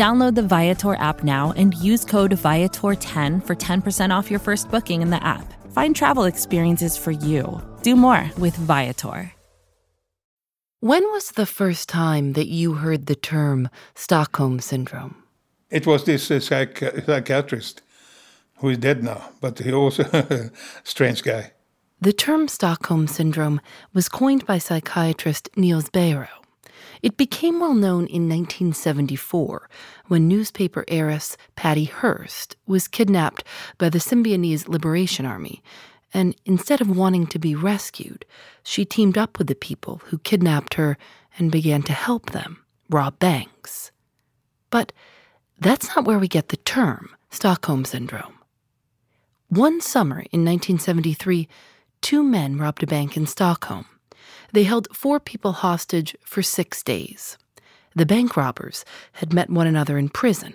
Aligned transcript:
Download 0.00 0.34
the 0.34 0.42
Viator 0.56 0.94
app 0.94 1.22
now 1.24 1.52
and 1.58 1.74
use 1.74 2.06
code 2.06 2.30
Viator10 2.30 3.46
for 3.46 3.54
10% 3.54 4.10
off 4.16 4.30
your 4.30 4.40
first 4.40 4.70
booking 4.70 5.02
in 5.02 5.10
the 5.10 5.22
app. 5.22 5.44
Find 5.74 5.94
travel 5.94 6.24
experiences 6.24 6.96
for 6.96 7.10
you. 7.10 7.60
Do 7.82 7.96
more 7.96 8.30
with 8.38 8.56
Viator. 8.56 9.30
When 10.80 11.02
was 11.12 11.32
the 11.32 11.44
first 11.44 11.90
time 11.90 12.32
that 12.32 12.46
you 12.46 12.72
heard 12.76 13.04
the 13.04 13.14
term 13.14 13.68
Stockholm 13.94 14.60
Syndrome? 14.60 15.22
It 15.68 15.86
was 15.86 16.04
this 16.04 16.30
uh, 16.30 16.40
psych- 16.40 16.78
psychiatrist 17.04 17.82
who 18.60 18.70
is 18.70 18.78
dead 18.78 19.04
now, 19.04 19.28
but 19.42 19.58
he 19.58 19.70
also 19.70 20.04
a 20.14 20.50
strange 20.82 21.22
guy. 21.22 21.52
The 22.00 22.14
term 22.14 22.48
Stockholm 22.48 23.06
Syndrome 23.06 23.60
was 23.92 24.08
coined 24.08 24.46
by 24.46 24.56
psychiatrist 24.56 25.50
Nils 25.56 25.90
Bejerot. 25.90 26.39
It 27.02 27.16
became 27.16 27.60
well 27.60 27.74
known 27.74 28.06
in 28.06 28.28
1974 28.28 29.68
when 30.08 30.28
newspaper 30.28 30.84
heiress 30.88 31.36
Patty 31.56 31.84
Hearst 31.84 32.56
was 32.66 32.88
kidnapped 32.88 33.44
by 33.78 33.88
the 33.88 33.98
Symbionese 33.98 34.68
Liberation 34.68 35.24
Army, 35.24 35.62
and 36.12 36.36
instead 36.44 36.80
of 36.80 36.94
wanting 36.94 37.26
to 37.28 37.38
be 37.38 37.54
rescued, 37.54 38.24
she 38.62 38.84
teamed 38.84 39.16
up 39.16 39.38
with 39.38 39.46
the 39.46 39.54
people 39.54 40.02
who 40.06 40.18
kidnapped 40.18 40.74
her 40.74 40.98
and 41.38 41.52
began 41.52 41.82
to 41.82 41.92
help 41.92 42.30
them 42.30 42.64
rob 42.90 43.18
banks. 43.18 43.92
But 44.70 44.92
that's 45.58 45.94
not 45.94 46.04
where 46.04 46.18
we 46.18 46.28
get 46.28 46.48
the 46.48 46.56
term 46.56 47.10
Stockholm 47.30 47.84
Syndrome. 47.84 48.34
One 49.48 49.80
summer 49.80 50.20
in 50.32 50.44
1973, 50.44 51.48
two 52.00 52.22
men 52.22 52.58
robbed 52.58 52.82
a 52.82 52.86
bank 52.86 53.16
in 53.16 53.26
Stockholm. 53.26 53.86
They 54.52 54.64
held 54.64 54.88
four 54.94 55.20
people 55.20 55.52
hostage 55.52 56.16
for 56.24 56.42
six 56.42 56.82
days. 56.82 57.38
The 57.94 58.06
bank 58.06 58.36
robbers 58.36 58.84
had 59.14 59.32
met 59.32 59.50
one 59.50 59.66
another 59.66 59.98
in 59.98 60.08
prison. 60.08 60.54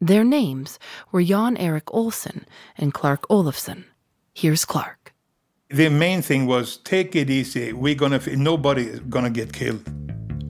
Their 0.00 0.24
names 0.24 0.78
were 1.12 1.22
Jan 1.22 1.56
Erik 1.56 1.86
Olsson 1.86 2.44
and 2.76 2.94
Clark 2.94 3.28
Olofsson. 3.28 3.84
Here's 4.34 4.64
Clark. 4.64 5.12
The 5.68 5.88
main 5.88 6.22
thing 6.22 6.46
was 6.46 6.78
take 6.78 7.14
it 7.14 7.30
easy. 7.30 7.72
We're 7.72 7.94
gonna 7.94 8.20
nobody 8.34 8.86
is 8.86 9.00
gonna 9.00 9.30
get 9.30 9.52
killed 9.52 9.84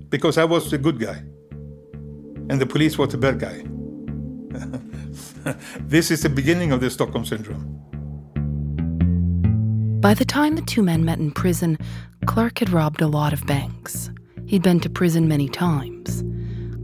because 0.08 0.38
I 0.38 0.44
was 0.44 0.70
the 0.70 0.78
good 0.78 0.98
guy, 0.98 1.22
and 2.48 2.60
the 2.60 2.66
police 2.66 2.96
was 2.96 3.10
the 3.10 3.18
bad 3.18 3.38
guy. 3.38 3.64
this 5.80 6.10
is 6.10 6.22
the 6.22 6.28
beginning 6.28 6.72
of 6.72 6.80
the 6.80 6.88
Stockholm 6.90 7.24
syndrome. 7.24 7.76
By 10.00 10.14
the 10.14 10.24
time 10.24 10.56
the 10.56 10.62
two 10.62 10.82
men 10.82 11.04
met 11.04 11.18
in 11.18 11.30
prison, 11.32 11.76
Clark 12.26 12.58
had 12.58 12.70
robbed 12.70 13.00
a 13.00 13.06
lot 13.06 13.32
of 13.32 13.46
banks. 13.46 14.10
He'd 14.46 14.62
been 14.62 14.80
to 14.80 14.90
prison 14.90 15.28
many 15.28 15.48
times. 15.48 16.22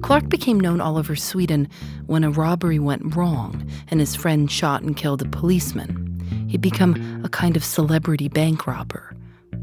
Clark 0.03 0.29
became 0.29 0.61
known 0.61 0.81
all 0.81 0.99
over 0.99 1.17
Sweden 1.17 1.69
when 2.07 2.25
a 2.25 2.31
robbery 2.31 2.79
went 2.79 3.17
wrong 3.17 3.69
and 3.89 4.01
his 4.01 4.15
friend 4.15 4.51
shot 4.51 4.83
and 4.83 4.97
killed 4.97 5.23
a 5.23 5.29
policeman. 5.29 6.47
He'd 6.49 6.61
become 6.61 7.23
a 7.25 7.29
kind 7.29 7.57
of 7.57 7.65
celebrity 7.65 8.29
bank 8.29 8.67
robber. 8.67 9.15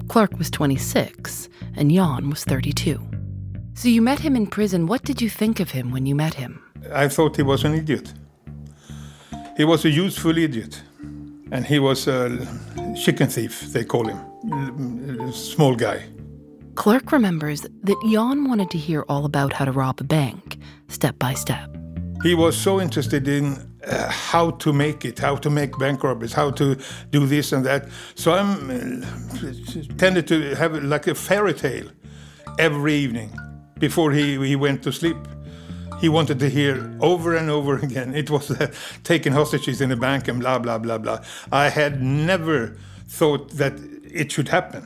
Clark 0.09 0.37
was 0.37 0.51
26 0.51 1.49
and 1.75 1.91
Jan 1.91 2.29
was 2.29 2.43
32. 2.43 2.99
So 3.73 3.87
you 3.87 4.01
met 4.01 4.19
him 4.19 4.35
in 4.35 4.47
prison. 4.47 4.87
What 4.87 5.03
did 5.03 5.21
you 5.21 5.29
think 5.29 5.59
of 5.59 5.71
him 5.71 5.91
when 5.91 6.05
you 6.05 6.15
met 6.15 6.33
him? 6.33 6.61
I 6.93 7.07
thought 7.07 7.37
he 7.37 7.43
was 7.43 7.63
an 7.63 7.73
idiot. 7.73 8.13
He 9.55 9.63
was 9.65 9.85
a 9.85 9.89
useful 9.89 10.37
idiot. 10.37 10.81
And 11.53 11.67
he 11.67 11.77
was 11.77 12.07
a 12.07 12.29
chicken 12.95 13.27
thief, 13.27 13.61
they 13.73 13.85
call 13.85 14.07
him. 14.07 15.31
Small 15.31 15.75
guy. 15.75 16.03
Clark 16.73 17.11
remembers 17.11 17.61
that 17.61 17.97
Jan 18.11 18.49
wanted 18.49 18.71
to 18.71 18.79
hear 18.79 19.05
all 19.07 19.23
about 19.25 19.53
how 19.53 19.65
to 19.65 19.71
rob 19.71 20.01
a 20.01 20.03
bank, 20.03 20.57
step 20.87 21.19
by 21.19 21.35
step. 21.35 21.69
He 22.23 22.33
was 22.33 22.57
so 22.57 22.81
interested 22.81 23.27
in 23.27 23.57
uh, 23.85 24.09
how 24.09 24.51
to 24.51 24.73
make 24.73 25.05
it, 25.05 25.19
how 25.19 25.35
to 25.35 25.49
make 25.51 25.77
bank 25.77 26.03
robberies, 26.03 26.33
how 26.33 26.49
to 26.51 26.75
do 27.11 27.27
this 27.27 27.51
and 27.51 27.63
that. 27.65 27.87
So 28.15 28.33
I'm 28.33 28.71
uh, 28.71 29.97
tended 29.97 30.27
to 30.29 30.55
have 30.55 30.83
like 30.83 31.05
a 31.05 31.13
fairy 31.13 31.53
tale 31.53 31.87
every 32.57 32.95
evening 32.95 33.29
before 33.77 34.11
he, 34.11 34.43
he 34.47 34.55
went 34.55 34.81
to 34.83 34.91
sleep. 34.91 35.17
He 36.03 36.09
wanted 36.09 36.39
to 36.39 36.49
hear 36.49 36.93
over 36.99 37.33
and 37.33 37.49
over 37.49 37.77
again. 37.87 38.13
It 38.13 38.29
was 38.29 38.51
uh, 38.51 38.73
taking 39.05 39.31
hostages 39.31 39.79
in 39.79 39.89
a 39.89 39.95
bank 39.95 40.27
and 40.27 40.37
blah, 40.41 40.59
blah, 40.59 40.77
blah, 40.77 40.97
blah. 40.97 41.19
I 41.49 41.69
had 41.69 42.01
never 42.03 42.75
thought 43.07 43.51
that 43.51 43.75
it 44.03 44.29
should 44.29 44.49
happen. 44.49 44.85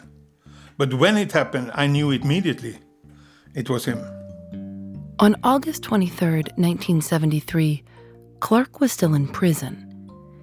But 0.78 0.94
when 0.94 1.18
it 1.18 1.32
happened, 1.32 1.72
I 1.74 1.88
knew 1.88 2.12
immediately 2.12 2.78
it 3.56 3.68
was 3.68 3.86
him. 3.86 3.98
On 5.18 5.36
August 5.44 5.82
23, 5.82 6.54
1973, 6.56 7.84
Clark 8.40 8.80
was 8.80 8.92
still 8.92 9.16
in 9.16 9.28
prison. 9.28 9.76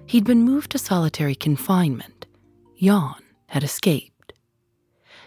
He'd 0.07 0.25
been 0.25 0.43
moved 0.43 0.71
to 0.71 0.77
solitary 0.77 1.35
confinement. 1.35 2.25
Jan 2.81 3.15
had 3.47 3.63
escaped. 3.63 4.14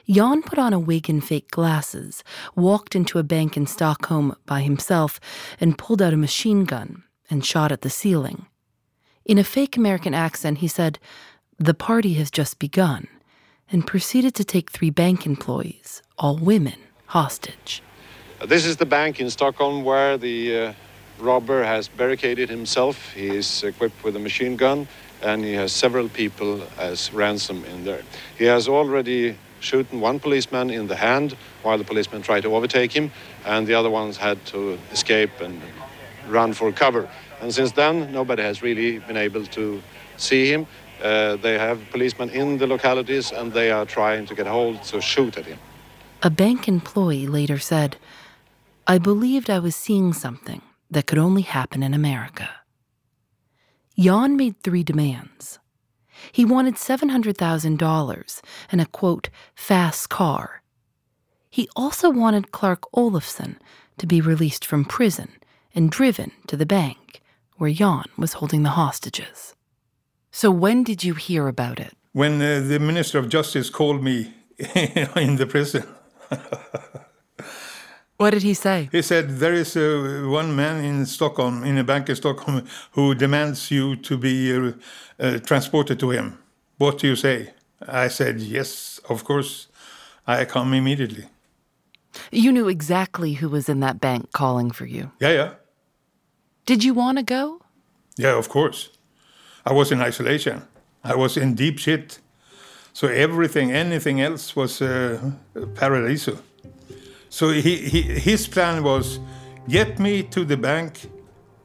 Jan 0.09 0.43
put 0.43 0.59
on 0.59 0.73
a 0.73 0.79
wig 0.79 1.11
and 1.11 1.23
fake 1.23 1.51
glasses, 1.51 2.25
walked 2.57 2.97
into 2.97 3.19
a 3.19 3.23
bank 3.23 3.59
in 3.59 3.67
Stockholm 3.67 4.35
by 4.47 4.63
himself, 4.63 5.21
and 5.61 5.77
pulled 5.77 6.01
out 6.01 6.15
a 6.15 6.17
machine 6.17 6.65
gun 6.65 7.05
and 7.29 7.45
shot 7.45 7.71
at 7.71 7.83
the 7.83 7.91
ceiling. 7.91 8.47
In 9.27 9.37
a 9.37 9.45
fake 9.45 9.77
American 9.77 10.15
accent, 10.15 10.59
he 10.59 10.69
said, 10.69 10.99
The 11.59 11.75
party 11.75 12.15
has 12.15 12.31
just 12.31 12.59
begun, 12.59 13.07
and 13.71 13.87
proceeded 13.87 14.35
to 14.37 14.45
take 14.45 14.71
three 14.71 14.89
bank 14.89 15.27
employees, 15.27 16.03
all 16.17 16.39
women, 16.39 16.79
hostage. 17.09 17.83
This 18.47 18.65
is 18.65 18.79
the 18.79 18.87
bank 18.87 19.21
in 19.21 19.29
Stockholm 19.29 19.85
where 19.85 20.17
the 20.17 20.57
uh, 20.57 20.73
robber 21.19 21.65
has 21.65 21.89
barricaded 21.89 22.49
himself. 22.49 23.13
He 23.13 23.29
is 23.29 23.63
equipped 23.63 24.03
with 24.03 24.17
a 24.17 24.21
machine 24.21 24.57
gun 24.57 24.89
and 25.21 25.45
he 25.45 25.53
has 25.55 25.73
several 25.73 26.09
people 26.09 26.63
as 26.79 27.13
ransom 27.13 27.65
in 27.65 27.85
there. 27.85 28.03
He 28.39 28.45
has 28.45 28.69
already 28.69 29.37
shooten 29.61 30.01
one 30.01 30.19
policeman 30.21 30.71
in 30.71 30.87
the 30.87 30.97
hand 30.97 31.37
while 31.63 31.79
the 31.79 31.85
policeman 31.85 32.23
tried 32.23 32.43
to 32.43 32.55
overtake 32.55 32.93
him, 32.93 33.11
and 33.45 33.67
the 33.67 33.75
other 33.75 33.91
ones 33.91 34.17
had 34.17 34.45
to 34.47 34.79
escape 34.93 35.41
and 35.41 35.61
run 36.29 36.53
for 36.53 36.73
cover. 36.73 37.09
And 37.41 37.53
since 37.55 37.73
then, 37.73 38.13
nobody 38.13 38.43
has 38.43 38.63
really 38.63 38.99
been 38.99 39.17
able 39.17 39.47
to 39.47 39.81
see 40.17 40.53
him. 40.53 40.67
Uh, 41.03 41.37
they 41.37 41.57
have 41.59 41.79
policemen 41.91 42.31
in 42.31 42.59
the 42.59 42.67
localities 42.67 43.31
and 43.31 43.53
they 43.53 43.71
are 43.71 43.87
trying 43.87 44.27
to 44.27 44.35
get 44.35 44.47
hold 44.47 44.83
to 44.83 45.01
shoot 45.01 45.39
at 45.39 45.47
him. 45.47 45.59
A 46.23 46.31
bank 46.31 46.67
employee 46.67 47.29
later 47.29 47.59
said, 47.59 47.97
I 48.87 48.99
believed 48.99 49.49
I 49.49 49.61
was 49.61 49.77
seeing 49.77 50.13
something 50.13 50.63
that 50.91 51.07
could 51.07 51.19
only 51.19 51.43
happen 51.43 51.83
in 51.83 51.95
America. 51.95 52.51
Jan 53.97 54.37
made 54.37 54.61
three 54.63 54.83
demands. 54.83 55.59
He 56.33 56.45
wanted 56.45 56.75
$700,000 56.75 58.41
and 58.71 58.81
a 58.81 58.87
quote, 58.87 59.31
fast 59.55 60.09
car. 60.09 60.63
He 61.51 61.69
also 61.75 62.11
wanted 62.11 62.53
Clark 62.53 62.83
Olofsson 62.95 63.57
to 63.99 64.07
be 64.07 64.21
released 64.21 64.65
from 64.65 64.85
prison 64.85 65.33
and 65.75 65.91
driven 65.91 66.33
to 66.47 66.57
the 66.57 66.67
bank 66.67 67.21
where 67.57 67.71
Jan 67.71 68.05
was 68.17 68.35
holding 68.35 68.63
the 68.63 68.71
hostages. 68.71 69.55
So, 70.31 70.51
when 70.51 70.85
did 70.85 71.03
you 71.03 71.15
hear 71.15 71.49
about 71.49 71.81
it? 71.81 71.95
When 72.13 72.41
uh, 72.41 72.61
the 72.61 72.79
Minister 72.79 73.19
of 73.19 73.29
Justice 73.29 73.71
called 73.71 74.03
me 74.03 74.33
in 74.75 75.37
the 75.37 75.47
prison. 75.49 75.85
What 78.19 78.31
did 78.31 78.43
he 78.43 78.55
say? 78.55 78.89
He 78.91 79.03
said, 79.03 79.39
There 79.39 79.55
is 79.55 79.77
uh, 79.77 80.27
one 80.27 80.55
man 80.55 80.85
in 80.85 81.07
Stockholm, 81.07 81.63
in 81.63 81.79
a 81.79 81.85
bank 81.85 82.09
in 82.09 82.17
Stockholm, 82.17 82.67
who 82.93 83.15
demands 83.15 83.71
you 83.71 83.95
to 83.97 84.19
be 84.19 84.53
uh, 84.53 84.73
uh, 85.21 85.39
transported 85.39 86.01
to 86.01 86.11
him. 86.11 86.37
What 86.79 86.99
do 86.99 87.07
you 87.07 87.17
say? 87.17 87.53
I 87.87 88.09
said, 88.09 88.41
Yes, 88.41 89.01
of 89.09 89.23
course. 89.23 89.69
I 90.27 90.45
come 90.45 90.75
immediately. 90.75 91.27
You 92.33 92.53
knew 92.53 92.69
exactly 92.69 93.35
who 93.35 93.49
was 93.49 93.69
in 93.69 93.81
that 93.81 94.01
bank 94.01 94.33
calling 94.33 94.73
for 94.73 94.85
you. 94.85 95.13
Yeah, 95.21 95.33
yeah. 95.33 95.55
Did 96.67 96.83
you 96.83 96.95
want 96.95 97.19
to 97.19 97.25
go? 97.25 97.63
Yeah, 98.17 98.37
of 98.37 98.49
course. 98.49 98.91
I 99.65 99.73
was 99.73 99.93
in 99.93 100.03
isolation. 100.03 100.63
I 101.05 101.15
was 101.15 101.37
in 101.37 101.55
deep 101.55 101.79
shit. 101.79 102.19
So 102.93 103.07
everything, 103.07 103.71
anything 103.71 104.21
else 104.21 104.57
was 104.57 104.83
uh, 104.83 105.31
paradiso. 105.77 106.39
So 107.29 107.51
he, 107.51 107.77
he, 107.77 108.03
his 108.03 108.47
plan 108.47 108.83
was 108.83 109.21
get 109.69 109.99
me 109.99 110.23
to 110.25 110.45
the 110.45 110.57
bank, 110.57 111.11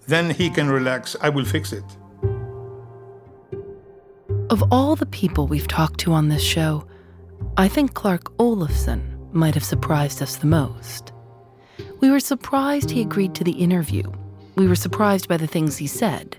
then 0.08 0.30
he 0.30 0.50
can 0.50 0.70
relax. 0.70 1.16
I 1.22 1.30
will 1.30 1.46
fix 1.46 1.72
it. 1.72 1.84
Of 4.50 4.64
all 4.72 4.96
the 4.96 5.06
people 5.06 5.48
we've 5.48 5.68
talked 5.68 6.00
to 6.02 6.14
on 6.14 6.30
this 6.30 6.44
show, 6.44 6.86
I 7.58 7.68
think 7.68 7.94
Clark 7.94 8.36
Olofsson 8.38 9.32
might 9.34 9.56
have 9.56 9.64
surprised 9.64 10.22
us 10.22 10.36
the 10.36 10.48
most. 10.48 11.12
We 12.00 12.10
were 12.10 12.20
surprised 12.20 12.92
he 12.92 13.02
agreed 13.02 13.34
to 13.36 13.44
the 13.44 13.52
interview. 13.52 14.04
We 14.56 14.68
were 14.68 14.76
surprised 14.76 15.28
by 15.28 15.38
the 15.38 15.48
things 15.48 15.78
he 15.78 15.88
said. 15.88 16.38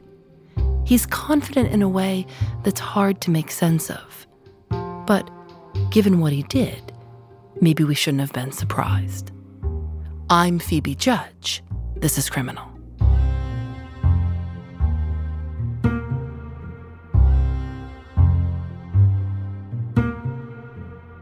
He's 0.85 1.07
confident 1.07 1.71
in 1.73 1.83
a 1.83 1.89
way 1.89 2.27
that's 2.63 2.81
hard 2.81 3.21
to 3.23 3.31
make 3.31 3.51
sense 3.51 3.91
of. 3.91 4.27
But 5.07 5.29
given 5.91 6.21
what 6.21 6.33
he 6.33 6.43
did, 6.45 6.93
maybe 7.65 7.83
we 7.83 7.95
shouldn't 7.95 8.21
have 8.21 8.33
been 8.35 8.53
surprised. 8.53 9.33
I'm 10.29 10.59
Phoebe 10.59 10.95
Judge. 10.95 11.63
This 11.97 12.19
is 12.19 12.29
Criminal. 12.29 12.69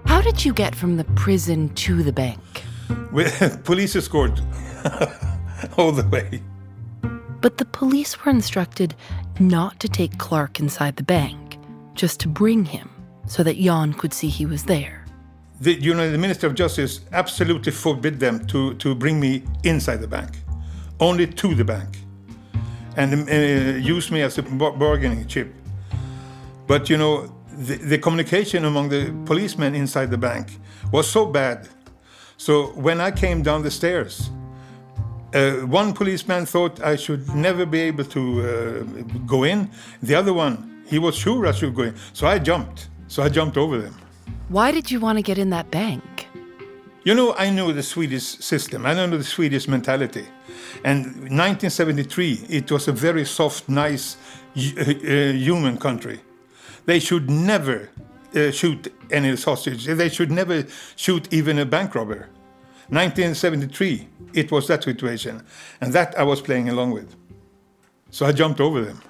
How 0.04 0.20
did 0.20 0.44
you 0.44 0.52
get 0.52 0.74
from 0.74 0.96
the 0.96 1.04
prison 1.14 1.68
to 1.74 2.02
the 2.02 2.12
bank? 2.12 2.40
With 3.12 3.62
police 3.64 3.94
escort 3.94 4.42
all 5.78 5.92
the 5.92 6.06
way. 6.10 6.42
But 7.40 7.58
the 7.58 7.66
police 7.66 8.18
were 8.18 8.32
instructed 8.32 8.96
not 9.38 9.78
to 9.78 9.88
take 9.88 10.18
Clark 10.18 10.58
inside 10.58 10.96
the 10.96 11.04
bank, 11.04 11.56
just 11.94 12.18
to 12.20 12.28
bring 12.28 12.64
him 12.64 12.90
so 13.28 13.44
that 13.44 13.58
Jan 13.58 13.92
could 13.94 14.12
see 14.12 14.28
he 14.28 14.44
was 14.44 14.64
there. 14.64 15.01
The, 15.62 15.74
you 15.80 15.94
know, 15.94 16.10
the 16.10 16.18
Minister 16.18 16.48
of 16.48 16.56
Justice 16.56 17.02
absolutely 17.12 17.70
forbid 17.70 18.18
them 18.18 18.44
to, 18.48 18.74
to 18.74 18.96
bring 18.96 19.20
me 19.20 19.44
inside 19.62 19.98
the 19.98 20.08
bank, 20.08 20.30
only 20.98 21.24
to 21.28 21.54
the 21.54 21.64
bank, 21.64 21.98
and 22.96 23.30
uh, 23.30 23.78
use 23.78 24.10
me 24.10 24.22
as 24.22 24.38
a 24.38 24.42
bargaining 24.42 25.24
chip. 25.28 25.54
But 26.66 26.90
you 26.90 26.96
know, 26.96 27.32
the, 27.56 27.76
the 27.76 27.98
communication 27.98 28.64
among 28.64 28.88
the 28.88 29.14
policemen 29.24 29.76
inside 29.76 30.10
the 30.10 30.18
bank 30.18 30.58
was 30.90 31.08
so 31.08 31.26
bad. 31.26 31.68
So 32.36 32.72
when 32.72 33.00
I 33.00 33.12
came 33.12 33.42
down 33.42 33.62
the 33.62 33.70
stairs, 33.70 34.30
uh, 35.32 35.52
one 35.58 35.92
policeman 35.92 36.44
thought 36.44 36.82
I 36.82 36.96
should 36.96 37.28
never 37.36 37.66
be 37.66 37.82
able 37.82 38.04
to 38.06 38.22
uh, 38.40 39.02
go 39.26 39.44
in. 39.44 39.70
The 40.02 40.16
other 40.16 40.32
one, 40.32 40.82
he 40.88 40.98
was 40.98 41.14
sure 41.14 41.46
I 41.46 41.52
should 41.52 41.76
go 41.76 41.82
in. 41.82 41.94
So 42.14 42.26
I 42.26 42.40
jumped. 42.40 42.88
So 43.06 43.22
I 43.22 43.28
jumped 43.28 43.56
over 43.56 43.78
them. 43.78 43.94
Why 44.48 44.72
did 44.72 44.90
you 44.90 45.00
want 45.00 45.18
to 45.18 45.22
get 45.22 45.38
in 45.38 45.50
that 45.50 45.70
bank? 45.70 46.28
You 47.04 47.14
know, 47.14 47.34
I 47.34 47.50
know 47.50 47.72
the 47.72 47.82
Swedish 47.82 48.22
system. 48.22 48.86
I 48.86 48.94
know 48.94 49.08
the 49.08 49.24
Swedish 49.24 49.66
mentality. 49.66 50.26
And 50.84 51.04
1973, 51.06 52.46
it 52.48 52.70
was 52.70 52.86
a 52.86 52.92
very 52.92 53.24
soft, 53.24 53.68
nice, 53.68 54.16
uh, 54.56 54.84
human 55.32 55.78
country. 55.78 56.20
They 56.86 57.00
should 57.00 57.28
never 57.28 57.90
uh, 58.34 58.50
shoot 58.50 58.92
any 59.10 59.34
hostage. 59.36 59.86
They 59.86 60.08
should 60.08 60.30
never 60.30 60.64
shoot 60.96 61.32
even 61.32 61.58
a 61.58 61.66
bank 61.66 61.94
robber. 61.94 62.28
1973, 62.88 64.08
it 64.34 64.52
was 64.52 64.68
that 64.68 64.84
situation. 64.84 65.42
And 65.80 65.92
that 65.92 66.16
I 66.18 66.22
was 66.22 66.40
playing 66.40 66.68
along 66.68 66.92
with. 66.92 67.16
So 68.10 68.26
I 68.26 68.32
jumped 68.32 68.60
over 68.60 68.82
them. 68.82 69.00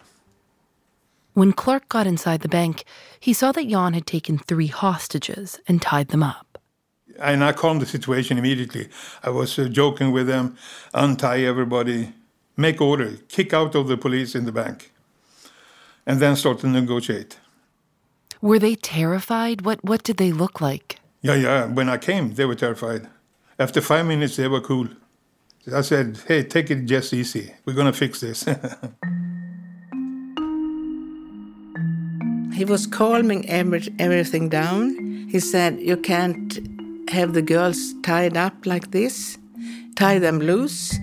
When 1.35 1.53
Clark 1.55 1.89
got 1.89 2.07
inside 2.07 2.43
the 2.43 2.49
bank, 2.49 2.85
he 3.19 3.33
saw 3.33 3.53
that 3.53 3.67
Jan 3.67 3.95
had 3.95 4.07
taken 4.07 4.37
three 4.37 4.67
hostages 4.67 5.59
and 5.67 5.81
tied 5.81 6.09
them 6.09 6.23
up. 6.23 6.59
And 7.19 7.43
I 7.43 7.53
calmed 7.53 7.81
the 7.81 7.87
situation 7.87 8.37
immediately. 8.37 8.89
I 9.23 9.31
was 9.31 9.59
uh, 9.59 9.69
joking 9.69 10.13
with 10.13 10.27
them, 10.27 10.57
untie 10.93 11.41
everybody, 11.41 12.13
make 12.57 12.81
order, 12.81 13.17
kick 13.29 13.55
out 13.55 13.75
of 13.75 13.89
the 13.89 13.97
police 13.97 14.35
in 14.35 14.45
the 14.45 14.53
bank, 14.53 14.93
and 16.07 16.21
then 16.21 16.37
start 16.37 16.59
to 16.61 16.67
negotiate. 16.67 17.39
Were 18.43 18.59
they 18.59 18.75
terrified? 18.75 19.63
What 19.63 19.83
what 19.85 20.03
did 20.03 20.17
they 20.17 20.33
look 20.33 20.61
like? 20.61 20.99
Yeah, 21.23 21.37
yeah. 21.37 21.67
When 21.67 21.89
I 21.89 21.97
came, 21.97 22.35
they 22.35 22.45
were 22.45 22.57
terrified. 22.57 23.09
After 23.59 23.81
five 23.81 24.05
minutes, 24.07 24.37
they 24.37 24.49
were 24.49 24.61
cool. 24.61 24.89
I 25.73 25.83
said, 25.83 26.19
"Hey, 26.27 26.43
take 26.43 26.71
it 26.71 26.87
just 26.87 27.13
easy. 27.13 27.55
We're 27.65 27.77
gonna 27.77 27.93
fix 27.93 28.21
this." 28.21 28.45
he 32.63 32.67
was 32.71 32.87
calming 32.87 33.49
every, 33.49 33.83
everything 33.99 34.49
down. 34.49 34.85
He 35.29 35.41
said, 35.41 35.81
"You 35.81 35.97
can't 35.97 36.61
have 37.11 37.33
the 37.33 37.43
girls 37.43 37.81
tied 38.05 38.37
up 38.37 38.55
like 38.73 38.93
this. 38.93 39.37
Tie 39.97 40.21
them 40.21 40.39
loose." 40.39 40.97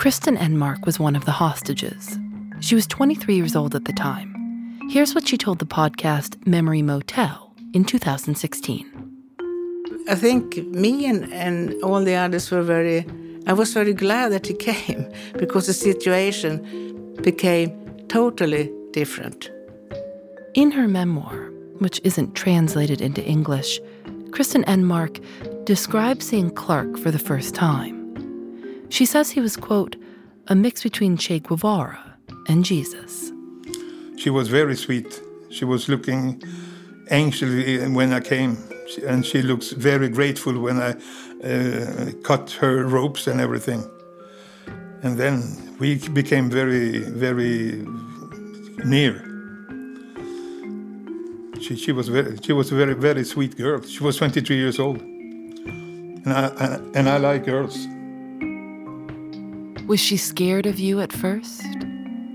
Kristin 0.00 0.38
Enmark 0.38 0.86
was 0.86 0.98
one 0.98 1.14
of 1.14 1.26
the 1.26 1.36
hostages. 1.44 2.18
She 2.60 2.74
was 2.74 2.86
23 2.86 3.36
years 3.36 3.54
old 3.54 3.74
at 3.74 3.84
the 3.84 3.92
time. 3.92 4.30
Here's 4.88 5.14
what 5.14 5.28
she 5.28 5.36
told 5.36 5.58
the 5.58 5.66
podcast 5.66 6.30
Memory 6.46 6.80
Motel 6.80 7.52
in 7.74 7.84
2016. 7.84 8.86
I 10.08 10.14
think 10.14 10.56
me 10.84 11.04
and, 11.04 11.30
and 11.34 11.74
all 11.82 12.02
the 12.02 12.14
others 12.14 12.50
were 12.50 12.62
very, 12.62 13.04
I 13.46 13.52
was 13.52 13.74
very 13.74 13.92
glad 13.92 14.32
that 14.32 14.46
he 14.46 14.54
came 14.70 15.06
because 15.36 15.66
the 15.66 15.74
situation 15.74 16.52
became 17.22 17.70
totally 18.08 18.72
different. 18.92 19.50
In 20.56 20.70
her 20.70 20.88
memoir, 20.88 21.50
which 21.80 22.00
isn't 22.02 22.34
translated 22.34 23.02
into 23.02 23.22
English, 23.22 23.78
Kristin 24.30 24.64
Enmark 24.64 25.22
describes 25.66 26.28
seeing 26.28 26.48
Clark 26.50 26.96
for 26.96 27.10
the 27.10 27.18
first 27.18 27.54
time. 27.54 27.94
She 28.88 29.04
says 29.04 29.30
he 29.30 29.42
was, 29.42 29.54
quote, 29.54 29.96
a 30.46 30.54
mix 30.54 30.82
between 30.82 31.18
Che 31.18 31.40
Guevara 31.40 32.16
and 32.48 32.64
Jesus. 32.64 33.32
She 34.16 34.30
was 34.30 34.48
very 34.48 34.76
sweet. 34.76 35.20
She 35.50 35.66
was 35.66 35.90
looking 35.90 36.42
anxiously 37.10 37.86
when 37.88 38.14
I 38.14 38.20
came, 38.20 38.56
and 39.06 39.26
she 39.26 39.42
looks 39.42 39.72
very 39.72 40.08
grateful 40.08 40.58
when 40.58 40.78
I 40.80 40.92
uh, 41.44 42.12
cut 42.22 42.52
her 42.62 42.86
ropes 42.86 43.26
and 43.26 43.42
everything. 43.42 43.84
And 45.02 45.18
then 45.18 45.76
we 45.78 45.98
became 46.08 46.48
very, 46.48 47.00
very 47.00 47.84
near. 48.86 49.25
She, 51.66 51.74
she 51.74 51.90
was 51.90 52.06
very, 52.06 52.36
she 52.42 52.52
was 52.52 52.70
a 52.70 52.76
very, 52.76 52.94
very 52.94 53.24
sweet 53.24 53.56
girl. 53.56 53.82
She 53.82 54.04
was 54.04 54.16
23 54.18 54.56
years 54.56 54.78
old, 54.78 55.00
and 55.00 56.32
I, 56.32 56.78
and 56.94 57.08
I 57.08 57.16
like 57.16 57.44
girls. 57.44 57.88
Was 59.88 59.98
she 59.98 60.16
scared 60.16 60.66
of 60.66 60.78
you 60.78 61.00
at 61.00 61.12
first? 61.12 61.64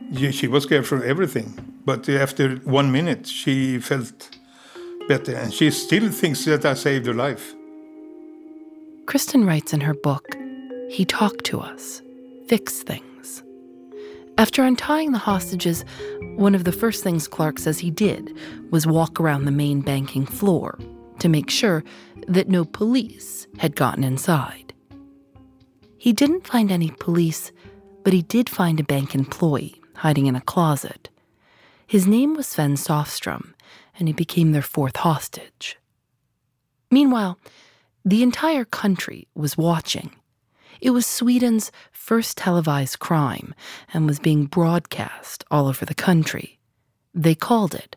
Yeah, 0.09 0.31
she 0.31 0.47
was 0.47 0.63
scared 0.63 0.85
for 0.85 1.01
everything. 1.05 1.53
But 1.85 2.09
after 2.09 2.57
one 2.65 2.91
minute, 2.91 3.25
she 3.25 3.79
felt 3.79 4.37
better, 5.07 5.33
and 5.33 5.53
she 5.53 5.71
still 5.71 6.11
thinks 6.11 6.43
that 6.43 6.65
I 6.65 6.73
saved 6.73 7.05
her 7.05 7.13
life. 7.13 7.55
Kristin 9.05 9.47
writes 9.47 9.71
in 9.71 9.79
her 9.79 9.93
book, 9.93 10.25
He 10.89 11.05
talked 11.05 11.45
to 11.45 11.61
us, 11.61 12.01
fix 12.49 12.83
things. 12.83 13.10
After 14.41 14.63
untying 14.63 15.11
the 15.11 15.19
hostages, 15.19 15.85
one 16.35 16.55
of 16.55 16.63
the 16.63 16.71
first 16.71 17.03
things 17.03 17.27
Clark 17.27 17.59
says 17.59 17.77
he 17.77 17.91
did 17.91 18.35
was 18.71 18.87
walk 18.87 19.19
around 19.19 19.45
the 19.45 19.51
main 19.51 19.81
banking 19.81 20.25
floor 20.25 20.79
to 21.19 21.29
make 21.29 21.51
sure 21.51 21.83
that 22.27 22.49
no 22.49 22.65
police 22.65 23.45
had 23.59 23.75
gotten 23.75 24.03
inside. 24.03 24.73
He 25.99 26.11
didn't 26.11 26.47
find 26.47 26.71
any 26.71 26.89
police, 26.89 27.51
but 28.03 28.13
he 28.13 28.23
did 28.23 28.49
find 28.49 28.79
a 28.79 28.83
bank 28.83 29.13
employee 29.13 29.79
hiding 29.97 30.25
in 30.25 30.35
a 30.35 30.41
closet. 30.41 31.09
His 31.85 32.07
name 32.07 32.33
was 32.33 32.47
Sven 32.47 32.77
Säfström, 32.77 33.53
and 33.99 34.07
he 34.07 34.13
became 34.13 34.53
their 34.53 34.63
fourth 34.63 34.95
hostage. 34.95 35.77
Meanwhile, 36.89 37.37
the 38.03 38.23
entire 38.23 38.65
country 38.65 39.27
was 39.35 39.55
watching. 39.55 40.09
It 40.81 40.89
was 40.89 41.05
Sweden's 41.05 41.71
first 41.91 42.37
televised 42.37 42.99
crime 42.99 43.53
and 43.93 44.07
was 44.07 44.19
being 44.19 44.45
broadcast 44.47 45.43
all 45.51 45.67
over 45.67 45.85
the 45.85 45.93
country. 45.93 46.59
They 47.13 47.35
called 47.35 47.75
it 47.75 47.95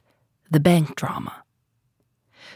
the 0.50 0.60
bank 0.60 0.94
drama. 0.94 1.44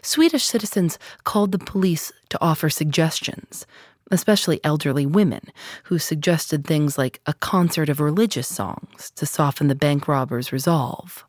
Swedish 0.02 0.44
citizens 0.44 0.98
called 1.24 1.50
the 1.52 1.58
police 1.58 2.12
to 2.28 2.38
offer 2.40 2.68
suggestions. 2.70 3.66
especially 4.10 4.60
elderly 4.64 5.06
women 5.06 5.42
who 5.84 5.98
suggested 5.98 6.64
things 6.64 6.96
like 6.98 7.20
a 7.26 7.34
concert 7.34 7.88
of 7.88 8.00
religious 8.00 8.48
songs 8.48 9.10
to 9.16 9.26
soften 9.26 9.68
the 9.68 9.74
bank 9.74 10.08
robbers' 10.08 10.52
resolve. 10.52 11.24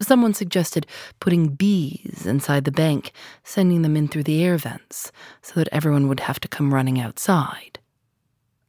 Someone 0.00 0.34
suggested 0.34 0.86
putting 1.20 1.48
bees 1.48 2.26
inside 2.26 2.64
the 2.64 2.70
bank, 2.70 3.12
sending 3.42 3.82
them 3.82 3.96
in 3.96 4.08
through 4.08 4.24
the 4.24 4.44
air 4.44 4.58
vents 4.58 5.10
so 5.40 5.54
that 5.54 5.68
everyone 5.72 6.06
would 6.08 6.20
have 6.20 6.38
to 6.40 6.48
come 6.48 6.74
running 6.74 7.00
outside. 7.00 7.78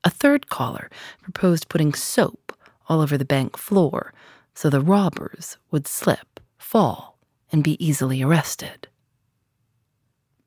A 0.07 0.09
third 0.09 0.47
caller 0.47 0.89
proposed 1.21 1.67
putting 1.67 1.93
soap 1.93 2.57
all 2.87 3.01
over 3.01 3.17
the 3.17 3.25
bank 3.25 3.57
floor 3.57 4.13
so 4.55 4.69
the 4.69 4.79
robbers 4.79 5.57
would 5.69 5.85
slip, 5.85 6.39
fall, 6.57 7.19
and 7.51 7.61
be 7.61 7.75
easily 7.85 8.23
arrested. 8.23 8.87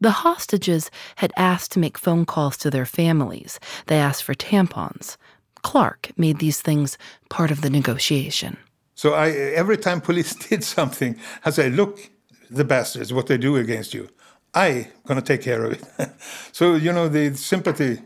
The 0.01 0.23
hostages 0.25 0.91
had 1.17 1.35
asked 1.37 1.73
to 1.73 1.79
make 1.79 1.99
phone 1.99 2.25
calls 2.25 2.57
to 2.57 2.71
their 2.71 2.87
families. 2.87 3.61
They 3.85 3.99
asked 3.99 4.25
for 4.25 4.33
tampons. 4.35 5.19
Clark 5.61 6.13
made 6.17 6.39
these 6.39 6.63
things 6.63 6.97
part 7.29 7.51
of 7.51 7.61
the 7.61 7.69
negotiation. 7.69 8.57
So 8.95 9.13
I, 9.13 9.29
every 9.29 9.77
time 9.77 10.01
police 10.01 10.35
did 10.49 10.65
something, 10.65 11.21
I 11.45 11.51
say, 11.51 11.69
"Look, 11.69 12.11
the 12.49 12.65
bastards, 12.65 13.13
what 13.13 13.27
they 13.27 13.37
do 13.37 13.57
against 13.57 13.93
you. 13.93 14.09
I 14.55 14.89
gonna 15.05 15.21
take 15.21 15.43
care 15.43 15.65
of 15.67 15.73
it." 15.73 15.85
so 16.53 16.77
you 16.77 16.95
know, 16.95 17.09
the 17.09 17.35
sympathy 17.37 18.01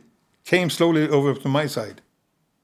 came 0.44 0.70
slowly 0.70 1.08
over 1.08 1.34
to 1.34 1.48
my 1.48 1.66
side. 1.66 2.00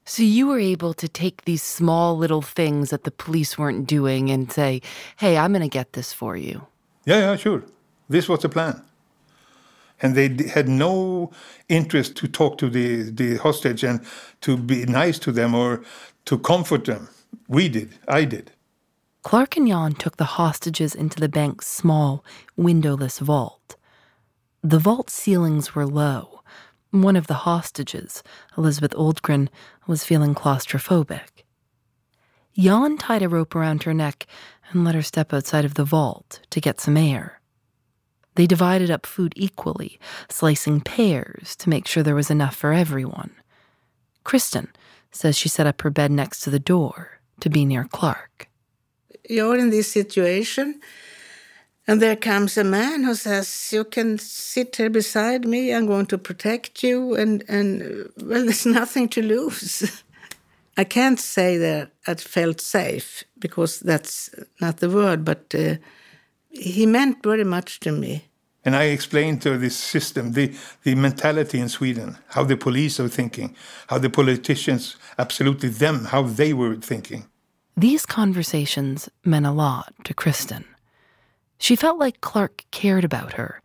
So 0.05 0.23
you 0.23 0.47
were 0.49 0.59
able 0.59 0.95
to 0.95 1.09
take 1.09 1.45
these 1.45 1.63
small 1.63 2.17
little 2.17 2.43
things 2.43 2.91
that 2.91 3.05
the 3.05 3.11
police 3.11 3.57
weren't 3.59 3.87
doing 3.87 4.31
and 4.31 4.51
say, 4.51 4.81
"Hey, 5.17 5.37
I'm 5.37 5.53
gonna 5.53 5.69
get 5.69 5.93
this 5.93 6.13
for 6.13 6.37
you." 6.37 6.67
Yeah, 7.05 7.19
yeah, 7.19 7.37
sure. 7.37 7.63
This 8.09 8.29
was 8.29 8.41
the 8.41 8.49
plan. 8.49 8.83
And 10.03 10.15
they 10.15 10.49
had 10.49 10.69
no 10.69 11.31
interest 11.69 12.17
to 12.17 12.29
talk 12.29 12.59
to 12.59 12.69
the, 12.71 13.11
the 13.11 13.37
hostage 13.37 13.85
and 13.85 14.01
to 14.41 14.57
be 14.57 14.87
nice 14.87 15.19
to 15.21 15.33
them 15.33 15.55
or 15.55 15.83
to 16.25 16.39
comfort 16.39 16.87
them. 16.87 17.09
We 17.49 17.69
did. 17.69 17.91
I 18.09 18.25
did. 18.25 18.53
Clark 19.23 19.57
and 19.59 19.69
Jan 19.69 19.93
took 19.93 20.17
the 20.17 20.37
hostages 20.39 20.95
into 20.95 21.21
the 21.21 21.29
bank's 21.29 21.67
small, 21.67 22.25
windowless 22.57 23.19
vault. 23.19 23.77
The 24.63 24.79
vault 24.79 25.11
ceilings 25.11 25.75
were 25.75 25.87
low. 25.87 26.41
One 26.91 27.15
of 27.17 27.29
the 27.29 27.35
hostages, 27.35 28.23
Elizabeth 28.59 28.93
Oldgren, 28.93 29.49
was 29.87 30.05
feeling 30.05 30.35
claustrophobic. 30.35 31.45
Jan 32.59 32.99
tied 32.99 33.23
a 33.23 33.29
rope 33.29 33.55
around 33.55 33.85
her 33.85 33.95
neck 33.95 34.27
and 34.71 34.85
let 34.85 34.97
her 34.97 35.03
step 35.03 35.33
outside 35.33 35.65
of 35.65 35.75
the 35.75 35.85
vault 35.85 36.41
to 36.51 36.61
get 36.61 36.81
some 36.81 36.97
air. 36.97 37.41
They 38.35 38.47
divided 38.47 38.91
up 38.91 39.07
food 39.07 39.33
equally, 39.37 40.01
slicing 40.29 40.81
pears 40.81 41.55
to 41.57 41.69
make 41.69 41.87
sure 41.87 42.03
there 42.03 42.15
was 42.15 42.31
enough 42.31 42.57
for 42.57 42.73
everyone. 42.73 43.33
Kristin 44.25 44.69
says 45.13 45.37
she 45.37 45.49
set 45.49 45.67
up 45.67 45.83
her 45.83 45.91
bed 45.91 46.11
next 46.11 46.41
to 46.41 46.51
the 46.51 46.59
door 46.59 47.21
to 47.41 47.49
be 47.49 47.65
near 47.65 47.85
Clark. 47.85 48.49
You're 49.29 49.59
in 49.59 49.71
this 49.71 49.93
situation, 49.93 50.81
and 51.91 52.01
there 52.01 52.15
comes 52.15 52.57
a 52.57 52.63
man 52.63 53.03
who 53.03 53.17
says, 53.17 53.71
You 53.73 53.83
can 53.83 54.17
sit 54.17 54.77
here 54.77 54.91
beside 54.91 55.45
me, 55.45 55.75
I'm 55.75 55.87
going 55.87 56.07
to 56.07 56.19
protect 56.19 56.85
you, 56.85 57.17
and, 57.17 57.43
and 57.49 58.09
well, 58.23 58.45
there's 58.45 58.65
nothing 58.65 59.09
to 59.09 59.21
lose. 59.21 60.05
I 60.77 60.85
can't 60.85 61.19
say 61.19 61.59
that 61.59 61.91
I 62.07 62.15
felt 62.15 62.61
safe 62.61 63.25
because 63.41 63.81
that's 63.81 64.31
not 64.61 64.77
the 64.77 64.89
word, 64.89 65.25
but 65.25 65.53
uh, 65.53 65.79
he 66.51 66.87
meant 66.87 67.25
very 67.25 67.43
much 67.43 67.81
to 67.81 67.91
me. 67.91 68.25
And 68.65 68.77
I 68.77 68.85
explained 68.85 69.43
to 69.43 69.59
this 69.59 69.77
system 69.77 70.35
the, 70.35 70.55
the 70.85 70.95
mentality 70.95 71.59
in 71.59 71.69
Sweden, 71.69 72.19
how 72.29 72.45
the 72.45 72.57
police 72.57 73.01
are 73.01 73.09
thinking, 73.09 73.57
how 73.89 73.99
the 73.99 74.11
politicians, 74.11 74.95
absolutely 75.19 75.71
them, 75.71 76.05
how 76.05 76.23
they 76.23 76.53
were 76.53 76.77
thinking. 76.77 77.27
These 77.77 78.07
conversations 78.07 79.09
meant 79.25 79.47
a 79.47 79.51
lot 79.51 79.93
to 80.05 80.15
Kristin. 80.15 80.67
She 81.61 81.77
felt 81.77 81.99
like 81.99 82.23
Clark 82.23 82.65
cared 82.71 83.05
about 83.05 83.35
her, 83.35 83.63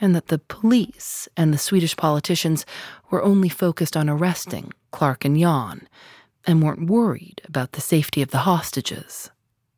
and 0.00 0.14
that 0.14 0.28
the 0.28 0.38
police 0.38 1.28
and 1.36 1.52
the 1.52 1.58
Swedish 1.58 1.96
politicians 1.96 2.64
were 3.10 3.22
only 3.24 3.48
focused 3.48 3.96
on 3.96 4.08
arresting 4.08 4.72
Clark 4.92 5.24
and 5.24 5.36
Jan, 5.36 5.88
and 6.46 6.62
weren't 6.62 6.90
worried 6.90 7.40
about 7.46 7.72
the 7.72 7.80
safety 7.80 8.22
of 8.22 8.30
the 8.30 8.44
hostages. 8.50 9.30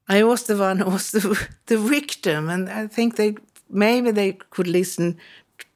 I 0.09 0.25
was 0.25 0.43
the 0.43 0.57
one 0.57 0.79
who 0.79 0.91
was 0.91 1.13
the, 1.13 1.49
the 1.67 1.79
victim, 1.79 2.51
and 2.51 2.69
I 2.69 2.89
think 2.89 3.15
they 3.15 3.37
maybe 3.71 4.11
they 4.11 4.33
could 4.51 4.67
listen 4.67 5.17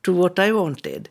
to 0.03 0.13
what 0.13 0.39
I 0.41 0.51
wanted. 0.51 1.09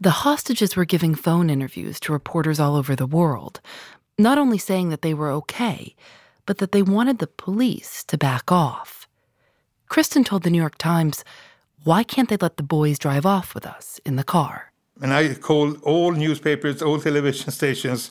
The 0.00 0.24
hostages 0.24 0.74
were 0.74 0.86
giving 0.86 1.14
phone 1.14 1.50
interviews 1.50 2.00
to 2.00 2.12
reporters 2.12 2.58
all 2.58 2.76
over 2.76 2.96
the 2.96 3.06
world, 3.06 3.60
not 4.18 4.38
only 4.38 4.58
saying 4.58 4.88
that 4.88 5.02
they 5.02 5.14
were 5.14 5.30
okay, 5.30 5.94
but 6.46 6.58
that 6.58 6.72
they 6.72 6.82
wanted 6.82 7.18
the 7.18 7.26
police 7.26 8.02
to 8.04 8.16
back 8.16 8.50
off. 8.50 9.01
Kristin 9.92 10.24
told 10.24 10.42
the 10.42 10.48
New 10.48 10.58
York 10.58 10.78
Times, 10.78 11.22
Why 11.84 12.02
can't 12.02 12.30
they 12.30 12.38
let 12.38 12.56
the 12.56 12.62
boys 12.62 12.98
drive 12.98 13.26
off 13.26 13.54
with 13.54 13.66
us 13.66 14.00
in 14.06 14.16
the 14.16 14.24
car? 14.24 14.72
And 15.02 15.12
I 15.12 15.34
called 15.34 15.82
all 15.82 16.12
newspapers, 16.12 16.80
all 16.80 16.98
television 16.98 17.50
stations, 17.60 18.10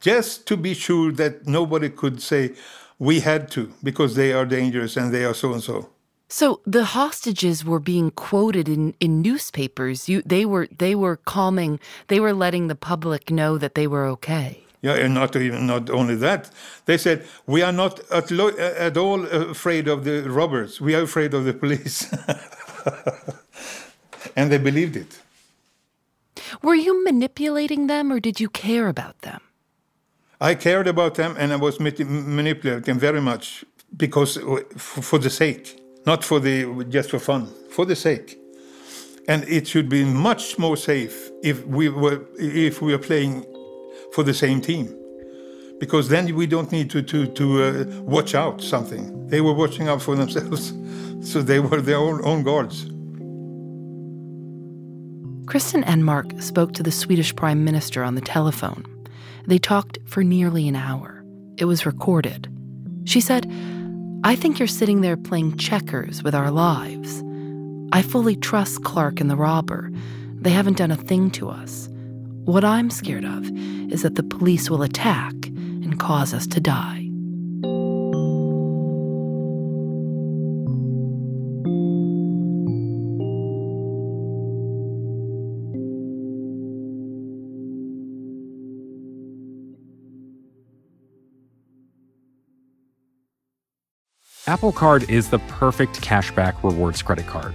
just 0.00 0.48
to 0.48 0.56
be 0.56 0.74
sure 0.74 1.12
that 1.12 1.46
nobody 1.46 1.88
could 1.88 2.20
say, 2.20 2.54
We 2.98 3.20
had 3.20 3.48
to, 3.52 3.72
because 3.80 4.16
they 4.16 4.32
are 4.32 4.44
dangerous 4.44 4.96
and 4.96 5.14
they 5.14 5.24
are 5.24 5.34
so 5.34 5.52
and 5.52 5.62
so. 5.62 5.90
So 6.28 6.62
the 6.66 6.84
hostages 6.84 7.64
were 7.64 7.80
being 7.80 8.10
quoted 8.10 8.68
in, 8.68 8.94
in 8.98 9.22
newspapers. 9.22 10.08
You, 10.08 10.22
they 10.22 10.44
were 10.44 10.66
they 10.76 10.96
were 10.96 11.16
calming. 11.16 11.78
They 12.08 12.18
were 12.18 12.34
letting 12.34 12.66
the 12.66 12.74
public 12.74 13.30
know 13.30 13.56
that 13.56 13.76
they 13.76 13.86
were 13.86 14.06
okay. 14.16 14.64
Yeah, 14.82 14.94
and 14.94 15.14
not 15.14 15.36
even 15.36 15.66
not 15.66 15.90
only 15.90 16.14
that, 16.16 16.50
they 16.86 16.96
said 16.96 17.26
we 17.46 17.62
are 17.62 17.72
not 17.72 18.00
at, 18.10 18.30
lo- 18.30 18.56
uh, 18.58 18.74
at 18.78 18.96
all 18.96 19.26
afraid 19.26 19.88
of 19.88 20.04
the 20.04 20.22
robbers. 20.30 20.80
We 20.80 20.94
are 20.94 21.02
afraid 21.02 21.34
of 21.34 21.44
the 21.44 21.52
police, 21.52 22.10
and 24.36 24.50
they 24.50 24.58
believed 24.58 24.96
it. 24.96 25.20
Were 26.62 26.74
you 26.74 27.04
manipulating 27.04 27.88
them, 27.88 28.10
or 28.10 28.20
did 28.20 28.40
you 28.40 28.48
care 28.48 28.88
about 28.88 29.20
them? 29.20 29.42
I 30.40 30.54
cared 30.54 30.88
about 30.88 31.16
them, 31.16 31.36
and 31.38 31.52
I 31.52 31.56
was 31.56 31.78
manipulating 31.78 32.82
them 32.82 32.98
very 32.98 33.20
much 33.20 33.64
because 33.94 34.38
uh, 34.38 34.60
for 34.78 35.18
the 35.18 35.28
sake 35.28 35.80
not 36.06 36.24
for 36.24 36.40
the 36.40 36.84
just 36.88 37.10
for 37.10 37.18
fun, 37.18 37.46
for 37.70 37.84
the 37.84 37.96
sake. 37.96 38.38
And 39.28 39.44
it 39.44 39.68
should 39.68 39.88
be 39.88 40.04
much 40.04 40.58
more 40.58 40.76
safe 40.76 41.30
if 41.42 41.64
we 41.66 41.88
were 41.88 42.22
if 42.38 42.82
we 42.82 42.94
are 42.94 42.98
playing 42.98 43.44
for 44.12 44.22
the 44.24 44.34
same 44.34 44.60
team, 44.60 44.94
because 45.78 46.08
then 46.08 46.34
we 46.34 46.46
don't 46.46 46.70
need 46.72 46.90
to 46.90 47.02
to 47.02 47.26
to 47.26 47.62
uh, 47.62 47.84
watch 48.02 48.34
out 48.34 48.62
something. 48.62 49.28
They 49.28 49.40
were 49.40 49.54
watching 49.54 49.88
out 49.88 50.02
for 50.02 50.16
themselves, 50.16 50.72
so 51.30 51.42
they 51.42 51.60
were 51.60 51.80
their 51.80 51.98
own 51.98 52.24
own 52.24 52.42
guards. 52.42 52.86
Kristin 55.50 55.84
Enmark 55.84 56.40
spoke 56.40 56.74
to 56.74 56.82
the 56.82 56.92
Swedish 56.92 57.34
Prime 57.34 57.64
Minister 57.64 58.04
on 58.04 58.14
the 58.14 58.20
telephone. 58.20 58.84
They 59.48 59.58
talked 59.58 59.98
for 60.06 60.22
nearly 60.22 60.68
an 60.68 60.76
hour. 60.76 61.24
It 61.56 61.64
was 61.64 61.84
recorded. 61.84 62.48
She 63.04 63.20
said, 63.20 63.50
I 64.22 64.36
think 64.36 64.60
you're 64.60 64.68
sitting 64.68 65.00
there 65.00 65.16
playing 65.16 65.56
checkers 65.56 66.22
with 66.22 66.36
our 66.36 66.52
lives. 66.52 67.24
I 67.90 68.02
fully 68.02 68.36
trust 68.36 68.84
Clark 68.84 69.20
and 69.20 69.28
the 69.28 69.36
robber. 69.36 69.90
They 70.40 70.50
haven't 70.50 70.76
done 70.76 70.92
a 70.92 70.96
thing 70.96 71.32
to 71.32 71.48
us. 71.48 71.88
What 72.50 72.64
I'm 72.64 72.90
scared 72.90 73.24
of 73.24 73.48
is 73.92 74.02
that 74.02 74.16
the 74.16 74.24
police 74.24 74.68
will 74.68 74.82
attack 74.82 75.34
and 75.46 76.00
cause 76.00 76.34
us 76.34 76.48
to 76.48 76.60
die. 76.60 77.06
Apple 94.48 94.72
Card 94.72 95.08
is 95.08 95.30
the 95.30 95.38
perfect 95.46 96.00
cashback 96.00 96.64
rewards 96.64 97.00
credit 97.00 97.28
card. 97.28 97.54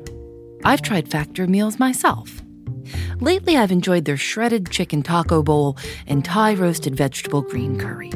I've 0.63 0.81
tried 0.81 1.09
Factor 1.09 1.47
meals 1.47 1.79
myself. 1.79 2.41
Lately, 3.19 3.57
I've 3.57 3.71
enjoyed 3.71 4.05
their 4.05 4.17
shredded 4.17 4.71
chicken 4.71 5.03
taco 5.03 5.43
bowl 5.43 5.77
and 6.07 6.25
Thai 6.25 6.55
roasted 6.55 6.95
vegetable 6.95 7.41
green 7.41 7.79
curry. 7.79 8.11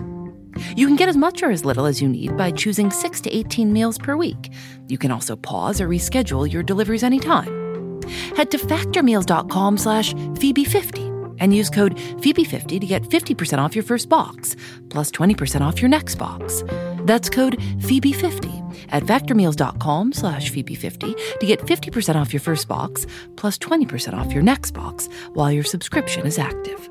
You 0.75 0.87
can 0.87 0.95
get 0.95 1.09
as 1.09 1.17
much 1.17 1.43
or 1.43 1.51
as 1.51 1.65
little 1.65 1.85
as 1.85 2.01
you 2.01 2.07
need 2.07 2.35
by 2.37 2.51
choosing 2.51 2.89
6 2.89 3.21
to 3.21 3.35
18 3.35 3.71
meals 3.73 3.97
per 3.97 4.15
week. 4.15 4.51
You 4.87 4.97
can 4.97 5.11
also 5.11 5.35
pause 5.35 5.81
or 5.81 5.87
reschedule 5.87 6.51
your 6.51 6.63
deliveries 6.63 7.03
anytime. 7.03 8.01
Head 8.35 8.51
to 8.51 8.57
factormeals.com 8.57 9.77
slash 9.77 10.13
Phoebe50 10.13 11.04
and 11.39 11.55
use 11.55 11.69
code 11.69 11.95
Phoebe50 11.95 12.79
to 12.79 12.85
get 12.85 13.03
50% 13.03 13.59
off 13.59 13.75
your 13.75 13.83
first 13.83 14.09
box, 14.09 14.55
plus 14.89 15.11
20% 15.11 15.61
off 15.61 15.81
your 15.81 15.89
next 15.89 16.15
box. 16.15 16.63
That's 17.05 17.29
code 17.29 17.57
Phoebe50 17.59 18.87
at 18.89 19.03
factormeals.com 19.03 20.13
slash 20.13 20.51
Phoebe50 20.51 21.39
to 21.39 21.45
get 21.45 21.59
50% 21.61 22.15
off 22.15 22.33
your 22.33 22.41
first 22.41 22.67
box, 22.67 23.05
plus 23.35 23.57
20% 23.57 24.13
off 24.13 24.31
your 24.33 24.43
next 24.43 24.71
box 24.71 25.07
while 25.33 25.51
your 25.51 25.63
subscription 25.63 26.25
is 26.25 26.37
active. 26.37 26.89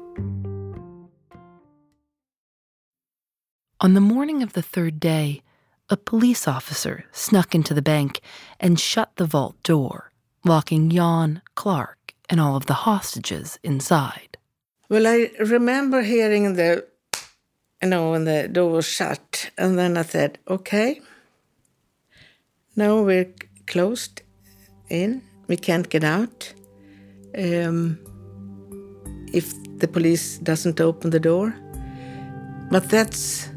On 3.81 3.95
the 3.95 4.01
morning 4.01 4.43
of 4.43 4.55
the 4.55 4.63
third 4.63 4.99
day, 4.99 5.43
a 5.91 5.97
police 5.97 6.49
officer 6.49 7.05
snuck 7.13 7.55
into 7.55 7.75
the 7.75 7.83
bank 7.83 8.21
and 8.59 8.81
shut 8.81 9.11
the 9.17 9.27
vault 9.27 9.63
door 9.63 10.13
locking 10.45 10.91
Jan, 10.91 11.41
Clark, 11.55 12.04
and 12.29 12.41
all 12.41 12.57
of 12.57 12.67
the 12.67 12.75
hostages 12.75 13.59
inside. 13.63 14.39
Well, 14.89 15.07
I 15.07 15.31
remember 15.41 16.03
hearing 16.03 16.55
the, 16.55 16.85
you 17.83 17.89
know, 17.89 18.11
when 18.11 18.25
the 18.25 18.49
door 18.49 18.71
was 18.71 18.87
shut, 18.87 19.51
and 19.57 19.79
then 19.79 19.97
I 19.97 20.03
said, 20.03 20.39
okay, 20.49 21.01
now 22.77 23.03
we're 23.03 23.33
closed 23.67 24.23
in, 24.89 25.23
we 25.49 25.57
can't 25.57 25.89
get 25.89 26.05
out. 26.05 26.53
Um, 27.37 27.99
if 29.33 29.53
the 29.79 29.89
police 29.89 30.39
doesn't 30.39 30.81
open 30.81 31.11
the 31.11 31.21
door. 31.21 31.55
But 32.71 32.89
that's, 32.89 33.49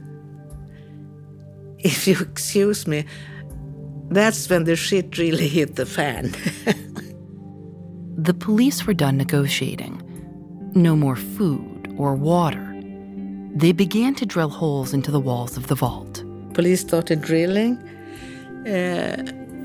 if 1.79 2.07
you 2.07 2.17
excuse 2.19 2.88
me, 2.88 3.05
that's 4.09 4.50
when 4.50 4.63
the 4.63 4.75
shit 4.75 5.17
really 5.17 5.47
hit 5.47 5.75
the 5.75 5.86
fan. 5.86 6.33
the 8.17 8.33
police 8.33 8.88
were 8.88 8.95
done 8.95 9.15
negotiating. 9.15 10.01
No 10.74 10.95
more 10.95 11.15
food 11.15 11.93
or 11.97 12.15
water. 12.15 12.74
They 13.55 13.71
began 13.71 14.15
to 14.15 14.25
drill 14.25 14.50
holes 14.50 14.93
into 14.93 15.12
the 15.12 15.19
walls 15.19 15.55
of 15.55 15.67
the 15.67 15.75
vault. 15.75 16.24
Police 16.53 16.81
started 16.81 17.21
drilling, 17.21 17.77
uh, 18.65 19.24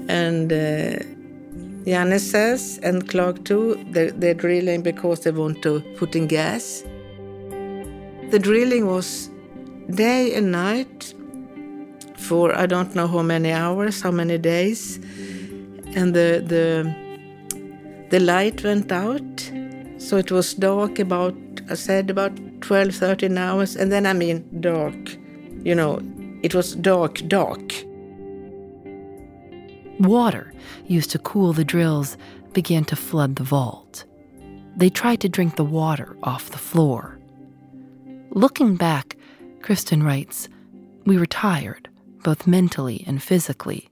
and 0.08 0.52
uh, 0.52 2.18
says, 2.18 2.78
and 2.82 3.08
Clark 3.08 3.44
too, 3.44 3.82
they're, 3.90 4.10
they're 4.10 4.34
drilling 4.34 4.82
because 4.82 5.20
they 5.20 5.30
want 5.30 5.62
to 5.62 5.80
put 5.96 6.14
in 6.14 6.26
gas. 6.26 6.84
The 8.30 8.38
drilling 8.38 8.86
was 8.86 9.30
day 9.90 10.34
and 10.34 10.52
night 10.52 11.14
for 12.16 12.54
I 12.56 12.66
don't 12.66 12.94
know 12.94 13.06
how 13.06 13.22
many 13.22 13.50
hours, 13.50 14.00
how 14.02 14.10
many 14.10 14.38
days, 14.38 14.96
and 15.96 16.14
the 16.14 16.42
the 16.46 17.01
the 18.12 18.20
light 18.20 18.62
went 18.62 18.92
out, 18.92 19.50
so 19.96 20.18
it 20.18 20.30
was 20.30 20.52
dark 20.52 20.98
about 20.98 21.34
I 21.70 21.74
said 21.74 22.10
about 22.10 22.36
12, 22.60 22.94
13 22.94 23.38
hours, 23.38 23.74
and 23.74 23.90
then 23.90 24.04
I 24.04 24.12
mean 24.12 24.44
dark, 24.60 25.16
you 25.64 25.74
know, 25.74 25.98
it 26.42 26.54
was 26.54 26.74
dark, 26.74 27.26
dark. 27.26 27.72
Water 29.98 30.52
used 30.86 31.10
to 31.12 31.18
cool 31.20 31.54
the 31.54 31.64
drills 31.64 32.18
began 32.52 32.84
to 32.84 32.96
flood 32.96 33.36
the 33.36 33.44
vault. 33.44 34.04
They 34.76 34.90
tried 34.90 35.22
to 35.22 35.30
drink 35.30 35.56
the 35.56 35.64
water 35.64 36.14
off 36.22 36.50
the 36.50 36.58
floor. 36.58 37.18
Looking 38.28 38.76
back, 38.76 39.16
Kristin 39.60 40.04
writes, 40.04 40.50
We 41.06 41.16
were 41.16 41.24
tired 41.24 41.88
both 42.22 42.46
mentally 42.46 43.04
and 43.06 43.22
physically. 43.22 43.88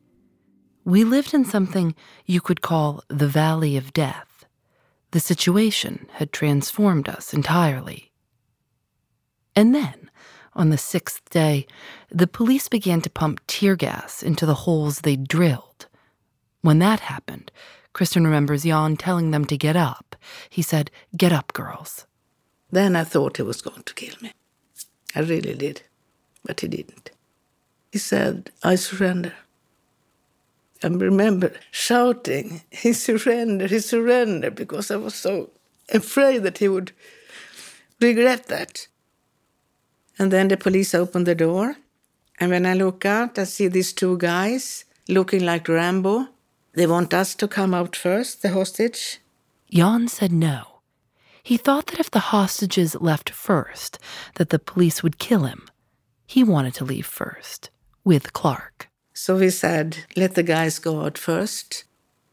We 0.84 1.04
lived 1.04 1.34
in 1.34 1.44
something 1.44 1.94
you 2.26 2.40
could 2.40 2.62
call 2.62 3.04
the 3.08 3.28
valley 3.28 3.76
of 3.76 3.92
death. 3.92 4.46
The 5.10 5.20
situation 5.20 6.06
had 6.14 6.32
transformed 6.32 7.08
us 7.08 7.34
entirely. 7.34 8.12
And 9.54 9.74
then, 9.74 10.10
on 10.54 10.70
the 10.70 10.78
sixth 10.78 11.28
day, 11.30 11.66
the 12.10 12.26
police 12.26 12.68
began 12.68 13.00
to 13.02 13.10
pump 13.10 13.40
tear 13.46 13.76
gas 13.76 14.22
into 14.22 14.46
the 14.46 14.54
holes 14.66 15.00
they 15.00 15.16
drilled. 15.16 15.86
When 16.62 16.78
that 16.78 17.00
happened, 17.00 17.50
Kristin 17.94 18.24
remembers 18.24 18.62
Jan 18.62 18.96
telling 18.96 19.30
them 19.30 19.44
to 19.46 19.56
get 19.56 19.76
up. 19.76 20.16
He 20.48 20.62
said, 20.62 20.90
Get 21.16 21.32
up, 21.32 21.52
girls. 21.52 22.06
Then 22.70 22.94
I 22.94 23.04
thought 23.04 23.36
he 23.36 23.42
was 23.42 23.62
going 23.62 23.82
to 23.82 23.94
kill 23.94 24.14
me. 24.20 24.32
I 25.14 25.20
really 25.20 25.54
did, 25.54 25.82
but 26.44 26.60
he 26.60 26.68
didn't. 26.68 27.10
He 27.90 27.98
said, 27.98 28.50
I 28.62 28.76
surrender. 28.76 29.34
I 30.82 30.88
remember 30.88 31.52
shouting, 31.70 32.62
He 32.70 32.92
surrendered, 32.92 33.70
he 33.70 33.80
surrendered, 33.80 34.54
because 34.54 34.90
I 34.90 34.96
was 34.96 35.14
so 35.14 35.50
afraid 35.92 36.42
that 36.44 36.58
he 36.58 36.68
would 36.68 36.92
regret 38.00 38.46
that. 38.46 38.88
And 40.18 40.32
then 40.32 40.48
the 40.48 40.56
police 40.56 40.94
opened 40.94 41.26
the 41.26 41.34
door. 41.34 41.76
And 42.38 42.50
when 42.50 42.66
I 42.66 42.74
look 42.74 43.04
out, 43.04 43.38
I 43.38 43.44
see 43.44 43.68
these 43.68 43.92
two 43.92 44.16
guys 44.18 44.84
looking 45.08 45.44
like 45.44 45.68
Rambo. 45.68 46.28
They 46.74 46.86
want 46.86 47.12
us 47.12 47.34
to 47.36 47.48
come 47.48 47.74
out 47.74 47.96
first, 47.96 48.42
the 48.42 48.50
hostage. 48.50 49.18
Jan 49.70 50.08
said 50.08 50.32
no. 50.32 50.80
He 51.42 51.56
thought 51.56 51.86
that 51.86 52.00
if 52.00 52.10
the 52.10 52.30
hostages 52.34 52.94
left 53.00 53.30
first, 53.30 53.98
that 54.34 54.50
the 54.50 54.58
police 54.58 55.02
would 55.02 55.18
kill 55.18 55.44
him. 55.44 55.68
He 56.26 56.44
wanted 56.44 56.74
to 56.74 56.84
leave 56.84 57.06
first 57.06 57.70
with 58.04 58.32
Clark. 58.32 58.89
So 59.22 59.36
we 59.36 59.50
said, 59.50 59.98
let 60.16 60.34
the 60.34 60.42
guys 60.42 60.78
go 60.78 61.02
out 61.02 61.18
first. 61.18 61.84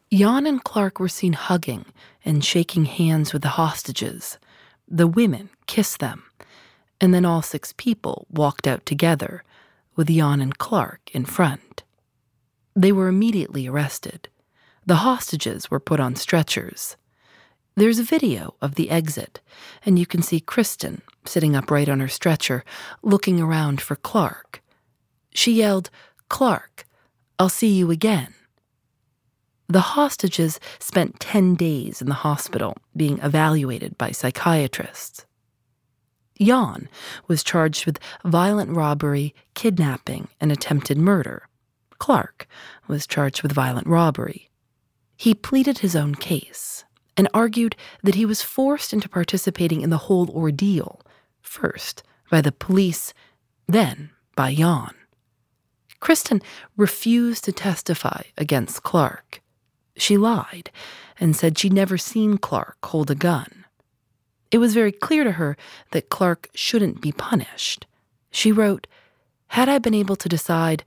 Jan 0.09 0.47
and 0.47 0.63
Clark 0.63 1.01
were 1.01 1.09
seen 1.09 1.33
hugging 1.33 1.83
and 2.23 2.45
shaking 2.45 2.85
hands 2.85 3.33
with 3.33 3.41
the 3.41 3.59
hostages. 3.59 4.37
The 4.87 5.05
women 5.05 5.49
kissed 5.65 5.99
them. 5.99 6.23
And 7.01 7.13
then 7.13 7.25
all 7.25 7.41
six 7.41 7.73
people 7.75 8.25
walked 8.29 8.67
out 8.67 8.85
together, 8.85 9.43
with 9.97 10.07
Jan 10.07 10.39
and 10.39 10.57
Clark 10.57 11.01
in 11.11 11.25
front. 11.25 11.83
They 12.73 12.93
were 12.93 13.09
immediately 13.09 13.67
arrested. 13.67 14.29
The 14.85 15.03
hostages 15.07 15.69
were 15.69 15.81
put 15.81 15.99
on 15.99 16.15
stretchers. 16.15 16.95
There's 17.75 17.99
a 17.99 18.03
video 18.03 18.55
of 18.61 18.75
the 18.75 18.89
exit, 18.89 19.41
and 19.85 19.99
you 19.99 20.05
can 20.05 20.21
see 20.21 20.39
Kristin 20.39 21.01
sitting 21.25 21.53
upright 21.53 21.89
on 21.89 21.99
her 21.99 22.07
stretcher, 22.07 22.63
looking 23.03 23.41
around 23.41 23.81
for 23.81 23.97
Clark. 23.97 24.63
She 25.33 25.51
yelled, 25.51 25.89
Clark, 26.29 26.85
I'll 27.39 27.49
see 27.49 27.73
you 27.73 27.91
again. 27.91 28.33
The 29.69 29.81
hostages 29.81 30.59
spent 30.79 31.19
10 31.19 31.55
days 31.55 32.01
in 32.01 32.07
the 32.07 32.13
hospital 32.15 32.77
being 32.95 33.19
evaluated 33.19 33.97
by 33.97 34.11
psychiatrists. 34.11 35.25
Jan 36.39 36.87
was 37.27 37.43
charged 37.43 37.85
with 37.85 37.99
violent 38.23 38.71
robbery, 38.71 39.33
kidnapping, 39.55 40.27
and 40.39 40.51
attempted 40.51 40.97
murder. 40.97 41.47
Clark 41.97 42.47
was 42.87 43.07
charged 43.07 43.41
with 43.41 43.51
violent 43.51 43.87
robbery. 43.87 44.49
He 45.17 45.33
pleaded 45.33 45.79
his 45.79 45.95
own 45.95 46.15
case 46.15 46.85
and 47.17 47.27
argued 47.33 47.75
that 48.03 48.15
he 48.15 48.25
was 48.25 48.43
forced 48.43 48.93
into 48.93 49.09
participating 49.09 49.81
in 49.81 49.89
the 49.89 49.97
whole 49.97 50.29
ordeal, 50.29 51.01
first 51.41 52.03
by 52.29 52.41
the 52.41 52.51
police, 52.51 53.13
then 53.67 54.11
by 54.35 54.53
Jan. 54.53 54.93
Kristin 56.01 56.41
refused 56.75 57.43
to 57.45 57.51
testify 57.51 58.23
against 58.37 58.83
Clark. 58.83 59.41
She 59.95 60.17
lied 60.17 60.71
and 61.19 61.35
said 61.35 61.57
she'd 61.57 61.73
never 61.73 61.97
seen 61.97 62.37
Clark 62.37 62.77
hold 62.85 63.09
a 63.09 63.15
gun. 63.15 63.65
It 64.51 64.59
was 64.59 64.73
very 64.73 64.91
clear 64.91 65.23
to 65.23 65.33
her 65.33 65.57
that 65.91 66.09
Clark 66.09 66.49
shouldn't 66.53 67.01
be 67.01 67.11
punished. 67.11 67.85
She 68.31 68.51
wrote, 68.51 68.87
Had 69.47 69.67
I 69.67 69.79
been 69.79 69.93
able 69.93 70.15
to 70.17 70.29
decide, 70.29 70.83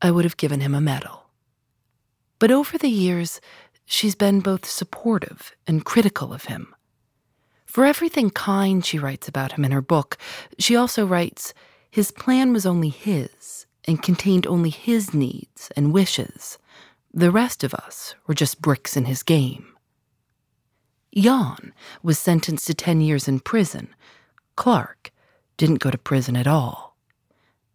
I 0.00 0.10
would 0.10 0.24
have 0.24 0.36
given 0.36 0.60
him 0.60 0.74
a 0.74 0.80
medal. 0.80 1.26
But 2.38 2.50
over 2.50 2.78
the 2.78 2.88
years, 2.88 3.40
she's 3.84 4.14
been 4.14 4.40
both 4.40 4.64
supportive 4.64 5.54
and 5.66 5.84
critical 5.84 6.32
of 6.32 6.44
him. 6.44 6.74
For 7.66 7.84
everything 7.84 8.30
kind 8.30 8.84
she 8.84 8.98
writes 8.98 9.28
about 9.28 9.52
him 9.52 9.64
in 9.64 9.72
her 9.72 9.82
book, 9.82 10.16
she 10.58 10.74
also 10.74 11.06
writes 11.06 11.52
his 11.90 12.10
plan 12.10 12.52
was 12.52 12.64
only 12.66 12.88
his 12.88 13.66
and 13.88 14.02
contained 14.02 14.46
only 14.46 14.70
his 14.70 15.14
needs 15.14 15.72
and 15.74 15.94
wishes. 15.94 16.58
The 17.12 17.30
rest 17.30 17.64
of 17.64 17.72
us 17.74 18.14
were 18.26 18.34
just 18.34 18.60
bricks 18.60 18.96
in 18.96 19.06
his 19.06 19.22
game. 19.22 19.66
Jan 21.16 21.72
was 22.02 22.18
sentenced 22.18 22.66
to 22.66 22.74
10 22.74 23.00
years 23.00 23.26
in 23.26 23.40
prison. 23.40 23.88
Clark 24.56 25.10
didn't 25.56 25.80
go 25.80 25.90
to 25.90 25.96
prison 25.98 26.36
at 26.36 26.46
all. 26.46 26.96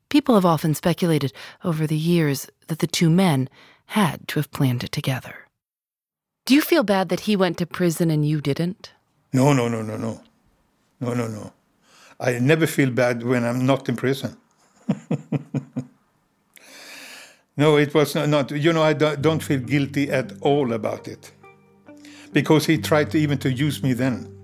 People 0.09 0.35
have 0.35 0.45
often 0.45 0.75
speculated 0.75 1.33
over 1.63 1.87
the 1.87 1.97
years 1.97 2.47
that 2.67 2.77
the 2.77 2.87
two 2.87 3.09
men 3.09 3.49
had 3.87 4.27
to 4.27 4.39
have 4.39 4.51
planned 4.51 4.83
it 4.83 4.91
together. 4.91 5.47
Do 6.45 6.53
you 6.53 6.61
feel 6.61 6.83
bad 6.83 7.09
that 7.09 7.21
he 7.21 7.35
went 7.35 7.57
to 7.57 7.65
prison 7.65 8.11
and 8.11 8.23
you 8.23 8.39
didn't? 8.39 8.91
No, 9.33 9.51
no, 9.53 9.67
no, 9.67 9.81
no, 9.81 9.97
no. 9.97 10.21
No, 10.99 11.13
no, 11.15 11.27
no. 11.27 11.53
I 12.19 12.37
never 12.37 12.67
feel 12.67 12.91
bad 12.91 13.23
when 13.23 13.43
I'm 13.43 13.65
not 13.65 13.89
in 13.89 13.95
prison. 13.95 14.37
no, 17.55 17.77
it 17.77 17.93
was 17.93 18.15
not, 18.15 18.29
not, 18.29 18.51
you 18.51 18.73
know, 18.73 18.81
I 18.81 18.93
don't 18.93 19.43
feel 19.43 19.59
guilty 19.59 20.09
at 20.09 20.33
all 20.41 20.73
about 20.73 21.07
it. 21.07 21.31
Because 22.31 22.65
he 22.65 22.79
tried 22.79 23.11
to, 23.11 23.19
even 23.19 23.37
to 23.39 23.51
use 23.51 23.83
me 23.83 23.93
then. 23.93 24.35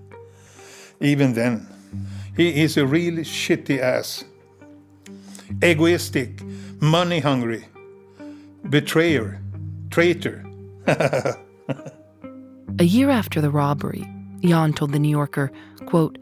Even 1.00 1.32
then. 1.32 1.66
He 2.36 2.62
is 2.62 2.76
a 2.76 2.86
really 2.86 3.22
shitty 3.22 3.80
ass. 3.80 4.24
Egoistic, 5.62 6.40
money 6.80 7.18
hungry, 7.18 7.66
betrayer, 8.68 9.40
traitor. 9.90 10.46
a 10.86 12.84
year 12.84 13.10
after 13.10 13.40
the 13.40 13.50
robbery, 13.50 14.06
Jan 14.42 14.72
told 14.72 14.92
the 14.92 15.00
New 15.00 15.10
Yorker, 15.10 15.50
quote, 15.86 16.18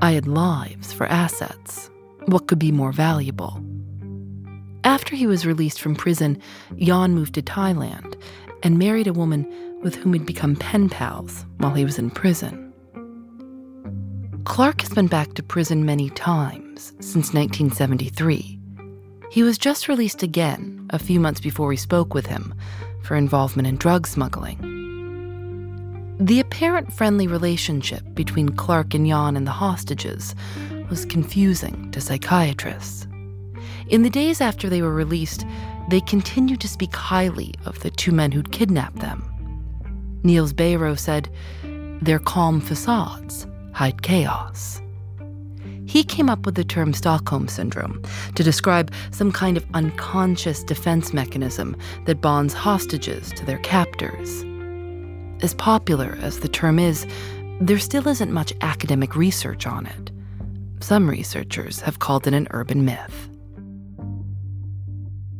I 0.00 0.12
had 0.12 0.28
lives 0.28 0.92
for 0.92 1.06
assets. 1.06 1.90
What 2.26 2.46
could 2.46 2.60
be 2.60 2.70
more 2.70 2.92
valuable? 2.92 3.60
After 4.88 5.14
he 5.14 5.26
was 5.26 5.44
released 5.44 5.82
from 5.82 5.94
prison, 5.94 6.40
Jan 6.78 7.14
moved 7.14 7.34
to 7.34 7.42
Thailand 7.42 8.18
and 8.62 8.78
married 8.78 9.06
a 9.06 9.12
woman 9.12 9.46
with 9.82 9.94
whom 9.94 10.14
he'd 10.14 10.24
become 10.24 10.56
pen 10.56 10.88
pals 10.88 11.44
while 11.58 11.74
he 11.74 11.84
was 11.84 11.98
in 11.98 12.10
prison. 12.10 12.72
Clark 14.44 14.80
has 14.80 14.88
been 14.88 15.06
back 15.06 15.34
to 15.34 15.42
prison 15.42 15.84
many 15.84 16.08
times 16.08 16.94
since 17.00 17.34
1973. 17.34 18.58
He 19.30 19.42
was 19.42 19.58
just 19.58 19.88
released 19.88 20.22
again 20.22 20.86
a 20.88 20.98
few 20.98 21.20
months 21.20 21.42
before 21.42 21.68
we 21.68 21.76
spoke 21.76 22.14
with 22.14 22.24
him 22.24 22.54
for 23.02 23.14
involvement 23.14 23.68
in 23.68 23.76
drug 23.76 24.06
smuggling. 24.06 24.56
The 26.18 26.40
apparent 26.40 26.94
friendly 26.94 27.26
relationship 27.26 28.14
between 28.14 28.56
Clark 28.56 28.94
and 28.94 29.06
Jan 29.06 29.36
and 29.36 29.46
the 29.46 29.50
hostages 29.50 30.34
was 30.88 31.04
confusing 31.04 31.90
to 31.90 32.00
psychiatrists. 32.00 33.06
In 33.88 34.02
the 34.02 34.10
days 34.10 34.42
after 34.42 34.68
they 34.68 34.82
were 34.82 34.92
released, 34.92 35.46
they 35.88 36.00
continued 36.00 36.60
to 36.60 36.68
speak 36.68 36.94
highly 36.94 37.54
of 37.64 37.80
the 37.80 37.90
two 37.90 38.12
men 38.12 38.32
who'd 38.32 38.52
kidnapped 38.52 38.98
them. 38.98 39.24
Nils 40.22 40.52
Bejerot 40.52 40.98
said, 40.98 41.30
Their 42.02 42.18
calm 42.18 42.60
facades 42.60 43.46
hide 43.72 44.02
chaos. 44.02 44.82
He 45.86 46.04
came 46.04 46.28
up 46.28 46.44
with 46.44 46.54
the 46.54 46.64
term 46.64 46.92
Stockholm 46.92 47.48
Syndrome 47.48 48.02
to 48.34 48.44
describe 48.44 48.92
some 49.10 49.32
kind 49.32 49.56
of 49.56 49.64
unconscious 49.72 50.62
defense 50.62 51.14
mechanism 51.14 51.74
that 52.04 52.20
bonds 52.20 52.52
hostages 52.52 53.32
to 53.32 53.46
their 53.46 53.58
captors. 53.58 54.44
As 55.42 55.54
popular 55.54 56.18
as 56.20 56.40
the 56.40 56.48
term 56.48 56.78
is, 56.78 57.06
there 57.60 57.78
still 57.78 58.06
isn't 58.06 58.32
much 58.32 58.52
academic 58.60 59.16
research 59.16 59.66
on 59.66 59.86
it. 59.86 60.10
Some 60.80 61.08
researchers 61.08 61.80
have 61.80 62.00
called 62.00 62.26
it 62.26 62.34
an 62.34 62.48
urban 62.50 62.84
myth. 62.84 63.30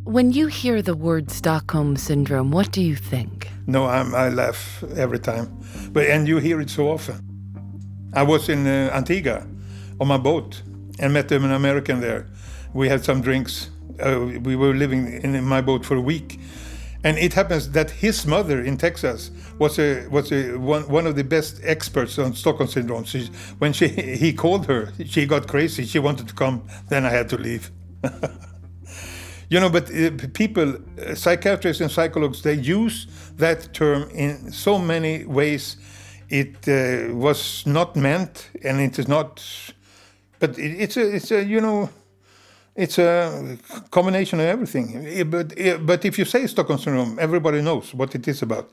When 0.09 0.33
you 0.33 0.47
hear 0.47 0.81
the 0.81 0.95
word 0.95 1.31
Stockholm 1.31 1.95
Syndrome, 1.99 2.51
what 2.51 2.73
do 2.73 2.81
you 2.81 2.97
think? 2.97 3.51
No, 3.67 3.85
I'm, 3.85 4.15
i 4.15 4.31
laugh 4.31 4.83
every 4.97 5.19
time. 5.19 5.55
But, 5.93 6.07
and 6.07 6.27
you 6.27 6.39
hear 6.39 6.63
it 6.63 6.71
so 6.71 6.89
often. 6.89 7.21
I 8.15 8.23
was 8.23 8.49
in 8.49 8.67
uh, 8.67 8.91
Antigua 8.95 9.47
on 10.01 10.09
my 10.09 10.17
boat 10.17 10.63
and 10.99 11.13
met 11.13 11.31
an 11.31 11.53
American 11.53 12.01
there. 12.01 12.27
We 12.73 12.89
had 12.89 13.05
some 13.05 13.21
drinks. 13.21 13.69
Uh, 14.01 14.41
we 14.43 14.57
were 14.57 14.73
living 14.73 15.21
in 15.23 15.45
my 15.45 15.61
boat 15.61 15.85
for 15.85 15.97
a 15.97 16.01
week. 16.01 16.41
And 17.05 17.19
it 17.19 17.35
happens 17.35 17.71
that 17.73 17.91
his 17.91 18.27
mother 18.27 18.63
in 18.63 18.79
Texas 18.79 19.31
was 19.59 19.79
a 19.79 20.09
was 20.09 20.33
a 20.33 20.57
one, 20.57 20.89
one 20.89 21.07
of 21.07 21.17
the 21.17 21.25
best 21.25 21.61
experts 21.63 22.19
on 22.19 22.33
Stockholm 22.33 22.71
syndrome. 22.71 23.05
She, 23.05 23.29
when 23.59 23.75
she 23.75 23.89
he 24.25 24.33
called 24.33 24.65
her, 24.69 24.91
she 25.05 25.27
got 25.27 25.49
crazy. 25.49 25.85
She 25.85 25.99
wanted 25.99 26.29
to 26.29 26.35
come. 26.35 26.67
Then 26.89 27.05
I 27.05 27.11
had 27.11 27.29
to 27.29 27.37
leave. 27.37 27.71
you 29.51 29.61
know, 29.61 29.71
but 29.71 29.91
uh, 29.91 30.11
people, 30.35 30.75
uh, 30.77 31.15
psychiatrists 31.15 31.81
and 31.81 31.91
psychologists, 31.91 32.43
they 32.43 32.55
use 32.55 33.07
that 33.37 33.73
term 33.73 34.11
in 34.11 34.53
so 34.53 34.79
many 34.79 35.25
ways 35.25 35.77
it 36.29 36.69
uh, 36.69 37.15
was 37.15 37.65
not 37.67 37.97
meant, 37.97 38.51
and 38.63 38.81
it 38.81 38.99
is 38.99 39.09
not. 39.09 39.43
But 40.39 40.59
it, 40.59 40.83
it's 40.83 40.97
a, 40.97 41.17
it's 41.17 41.31
a, 41.31 41.43
you 41.43 41.61
know, 41.61 41.89
it's 42.77 42.99
a 42.99 43.57
combination 43.91 44.41
of 44.41 44.47
everything. 44.47 45.31
But 45.31 45.55
but 45.87 46.05
if 46.05 46.19
you 46.19 46.25
say 46.25 46.47
Stockholm 46.47 46.79
syndrome, 46.79 47.19
everybody 47.19 47.63
knows 47.63 47.95
what 47.95 48.15
it 48.15 48.29
is 48.29 48.43
about. 48.43 48.71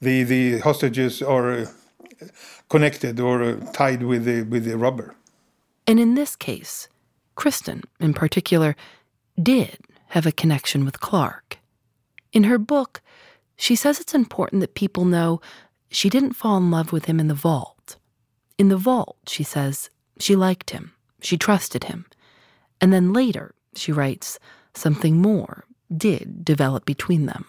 The 0.00 0.24
the 0.24 0.58
hostages 0.58 1.22
are 1.22 1.66
connected 2.68 3.20
or 3.20 3.54
tied 3.72 4.02
with 4.02 4.24
the 4.24 4.42
with 4.42 4.64
the 4.64 4.76
robber. 4.76 5.14
And 5.86 5.98
in 5.98 6.14
this 6.14 6.36
case, 6.36 6.88
Kristin, 7.36 7.84
in 8.00 8.12
particular, 8.12 8.74
did 9.42 9.78
have 10.08 10.26
a 10.26 10.32
connection 10.32 10.84
with 10.84 11.00
Clark. 11.00 11.58
In 12.32 12.44
her 12.44 12.58
book, 12.58 13.00
she 13.56 13.74
says 13.74 14.00
it's 14.00 14.14
important 14.14 14.60
that 14.60 14.74
people 14.74 15.04
know 15.04 15.40
she 15.90 16.10
didn't 16.10 16.34
fall 16.34 16.56
in 16.56 16.70
love 16.70 16.92
with 16.92 17.06
him 17.06 17.18
in 17.20 17.28
the 17.28 17.34
vault. 17.34 17.96
In 18.58 18.68
the 18.68 18.76
vault, 18.76 19.16
she 19.26 19.42
says, 19.42 19.90
she 20.18 20.36
liked 20.36 20.70
him, 20.70 20.92
she 21.20 21.36
trusted 21.36 21.84
him. 21.84 22.06
And 22.80 22.92
then 22.92 23.12
later, 23.12 23.54
she 23.74 23.92
writes, 23.92 24.38
something 24.74 25.16
more 25.16 25.64
did 25.94 26.44
develop 26.44 26.84
between 26.84 27.26
them. 27.26 27.46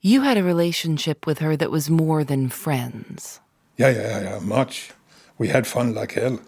You 0.00 0.20
had 0.20 0.36
a 0.36 0.42
relationship 0.42 1.26
with 1.26 1.38
her 1.38 1.56
that 1.56 1.70
was 1.70 1.88
more 1.88 2.24
than 2.24 2.48
friends. 2.50 3.40
Yeah, 3.76 3.88
yeah, 3.88 4.22
yeah, 4.22 4.38
much. 4.40 4.92
We 5.38 5.48
had 5.48 5.66
fun 5.66 5.94
like 5.94 6.12
hell. 6.12 6.40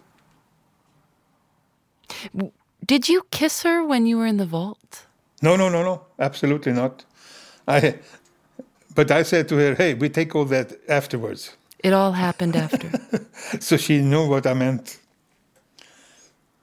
Did 2.85 3.09
you 3.09 3.23
kiss 3.31 3.63
her 3.63 3.83
when 3.83 4.05
you 4.05 4.17
were 4.17 4.27
in 4.27 4.37
the 4.37 4.45
vault? 4.45 5.06
No, 5.41 5.55
no, 5.55 5.69
no, 5.69 5.83
no, 5.83 6.01
absolutely 6.19 6.73
not. 6.73 7.05
I 7.67 7.99
but 8.95 9.11
I 9.11 9.21
said 9.21 9.47
to 9.49 9.57
her, 9.57 9.75
hey, 9.75 9.93
we 9.93 10.09
take 10.09 10.35
all 10.35 10.45
that 10.45 10.73
afterwards. 10.89 11.55
It 11.83 11.93
all 11.93 12.13
happened 12.13 12.55
after. 12.55 12.89
so 13.59 13.77
she 13.77 14.01
knew 14.01 14.27
what 14.27 14.47
I 14.47 14.55
meant. 14.55 14.97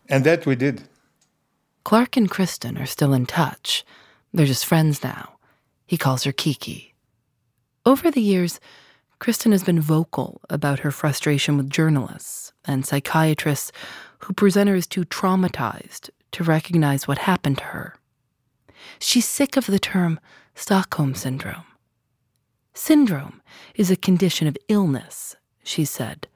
And 0.08 0.24
that 0.24 0.44
we 0.44 0.56
did. 0.56 0.82
Clark 1.84 2.16
and 2.16 2.28
Kristin 2.28 2.80
are 2.80 2.86
still 2.86 3.12
in 3.12 3.26
touch. 3.26 3.84
They're 4.32 4.46
just 4.46 4.66
friends 4.66 5.04
now. 5.04 5.36
He 5.86 5.96
calls 5.96 6.24
her 6.24 6.32
Kiki. 6.32 6.94
Over 7.86 8.10
the 8.10 8.20
years, 8.20 8.58
Kristin 9.20 9.52
has 9.52 9.62
been 9.62 9.80
vocal 9.80 10.40
about 10.50 10.80
her 10.80 10.90
frustration 10.90 11.56
with 11.56 11.70
journalists 11.70 12.52
and 12.64 12.84
psychiatrists 12.84 13.70
who 14.20 14.32
present 14.32 14.68
her 14.68 14.74
as 14.74 14.88
too 14.88 15.04
traumatized 15.04 16.10
to 16.32 16.42
recognize 16.42 17.06
what 17.06 17.18
happened 17.18 17.58
to 17.58 17.64
her. 17.64 17.94
She's 18.98 19.26
sick 19.26 19.56
of 19.56 19.66
the 19.66 19.78
term 19.78 20.20
Stockholm 20.54 21.14
Syndrome. 21.14 21.64
Syndrome 22.74 23.40
is 23.74 23.90
a 23.90 23.96
condition 23.96 24.46
of 24.46 24.58
illness, 24.68 25.36
she 25.62 25.84
said. 25.84 26.26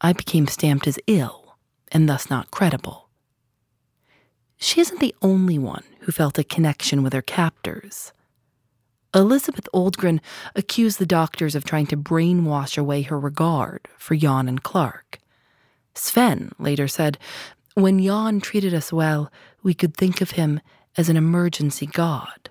I 0.00 0.12
became 0.12 0.46
stamped 0.46 0.86
as 0.86 0.98
ill 1.06 1.56
and 1.92 2.08
thus 2.08 2.30
not 2.30 2.50
credible. 2.50 3.08
She 4.56 4.80
isn't 4.80 5.00
the 5.00 5.14
only 5.22 5.58
one 5.58 5.84
who 6.00 6.12
felt 6.12 6.38
a 6.38 6.44
connection 6.44 7.02
with 7.02 7.12
her 7.12 7.22
captors. 7.22 8.12
Elizabeth 9.14 9.68
Oldgren 9.74 10.20
accused 10.54 10.98
the 10.98 11.06
doctors 11.06 11.54
of 11.54 11.64
trying 11.64 11.86
to 11.86 11.96
brainwash 11.96 12.78
away 12.78 13.02
her 13.02 13.18
regard 13.18 13.88
for 13.96 14.14
Jan 14.14 14.48
and 14.48 14.62
Clark. 14.62 15.18
Sven 15.94 16.52
later 16.58 16.86
said, 16.86 17.18
When 17.74 18.02
Jan 18.02 18.40
treated 18.40 18.72
us 18.72 18.92
well, 18.92 19.32
we 19.62 19.74
could 19.74 19.96
think 19.96 20.20
of 20.20 20.32
him 20.32 20.60
as 21.00 21.08
an 21.08 21.16
emergency 21.16 21.86
god. 21.86 22.50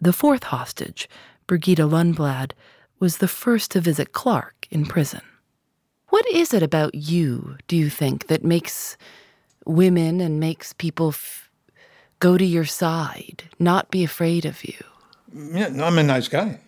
The 0.00 0.12
fourth 0.12 0.42
hostage, 0.42 1.08
Birgitta 1.46 1.88
Lundblad, 1.88 2.50
was 2.98 3.18
the 3.18 3.28
first 3.28 3.70
to 3.70 3.80
visit 3.80 4.10
Clark 4.10 4.66
in 4.72 4.86
prison. 4.86 5.20
What 6.08 6.26
is 6.26 6.52
it 6.52 6.64
about 6.64 6.96
you, 6.96 7.56
do 7.68 7.76
you 7.76 7.88
think, 7.88 8.26
that 8.26 8.42
makes 8.42 8.96
women 9.64 10.20
and 10.20 10.40
makes 10.40 10.72
people 10.72 11.10
f- 11.10 11.48
go 12.18 12.36
to 12.36 12.44
your 12.44 12.64
side, 12.64 13.44
not 13.60 13.88
be 13.92 14.02
afraid 14.02 14.44
of 14.44 14.64
you? 14.64 14.82
Yeah, 15.32 15.70
I'm 15.80 15.98
a 15.98 16.02
nice 16.02 16.26
guy. 16.26 16.58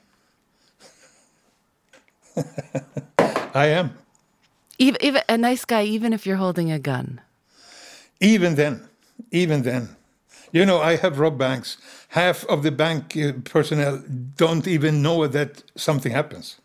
I 3.54 3.66
am. 3.66 3.90
Even, 4.78 5.02
even 5.02 5.22
a 5.28 5.36
nice 5.36 5.64
guy, 5.64 5.82
even 5.82 6.12
if 6.12 6.26
you're 6.26 6.36
holding 6.36 6.70
a 6.70 6.78
gun. 6.78 7.20
Even 8.20 8.54
then, 8.54 8.88
even 9.32 9.62
then. 9.62 9.96
You 10.56 10.64
know, 10.64 10.80
I 10.80 10.96
have 10.96 11.18
robbed 11.18 11.36
banks. 11.36 11.76
Half 12.08 12.46
of 12.46 12.62
the 12.62 12.70
bank 12.70 13.14
uh, 13.14 13.32
personnel 13.44 14.02
don't 14.36 14.66
even 14.66 15.02
know 15.02 15.26
that 15.26 15.62
something 15.76 16.12
happens. 16.12 16.56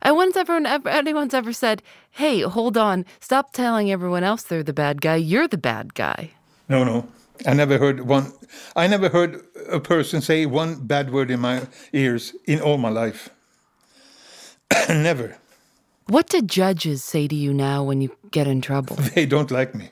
I 0.00 0.12
once 0.12 0.36
everyone, 0.38 0.64
ever, 0.64 0.88
anyone's 0.88 1.34
ever 1.34 1.52
said, 1.52 1.82
hey, 2.12 2.40
hold 2.40 2.78
on, 2.78 3.04
stop 3.20 3.52
telling 3.52 3.92
everyone 3.92 4.24
else 4.24 4.42
they're 4.42 4.62
the 4.62 4.72
bad 4.72 5.02
guy. 5.02 5.16
You're 5.16 5.48
the 5.48 5.58
bad 5.58 5.92
guy. 5.92 6.30
No, 6.70 6.82
no. 6.82 7.08
I 7.46 7.52
never 7.52 7.76
heard 7.76 8.08
one. 8.08 8.32
I 8.74 8.86
never 8.86 9.10
heard 9.10 9.44
a 9.68 9.80
person 9.80 10.22
say 10.22 10.46
one 10.46 10.86
bad 10.86 11.12
word 11.12 11.30
in 11.30 11.40
my 11.40 11.66
ears 11.92 12.34
in 12.46 12.62
all 12.62 12.78
my 12.78 12.88
life. 12.88 13.28
never. 14.88 15.36
What 16.06 16.30
do 16.30 16.40
judges 16.40 17.04
say 17.04 17.28
to 17.28 17.34
you 17.34 17.52
now 17.52 17.84
when 17.84 18.00
you 18.00 18.16
get 18.30 18.46
in 18.46 18.62
trouble? 18.62 18.96
They 19.14 19.26
don't 19.26 19.50
like 19.50 19.74
me. 19.74 19.90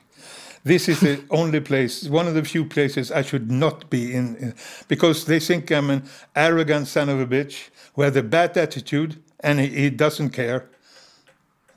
This 0.65 0.89
is 0.89 0.99
the 0.99 1.23
only 1.29 1.59
place, 1.59 2.05
one 2.09 2.27
of 2.27 2.33
the 2.33 2.43
few 2.43 2.65
places 2.65 3.11
I 3.11 3.21
should 3.21 3.51
not 3.51 3.87
be 3.91 4.15
in, 4.15 4.35
in, 4.37 4.55
because 4.87 5.25
they 5.25 5.39
think 5.39 5.71
I'm 5.71 5.91
an 5.91 6.03
arrogant 6.35 6.87
son 6.87 7.07
of 7.07 7.19
a 7.19 7.27
bitch 7.27 7.69
who 7.93 8.01
has 8.01 8.15
a 8.15 8.23
bad 8.23 8.57
attitude 8.57 9.21
and 9.41 9.59
he, 9.59 9.67
he 9.67 9.89
doesn't 9.91 10.31
care. 10.31 10.67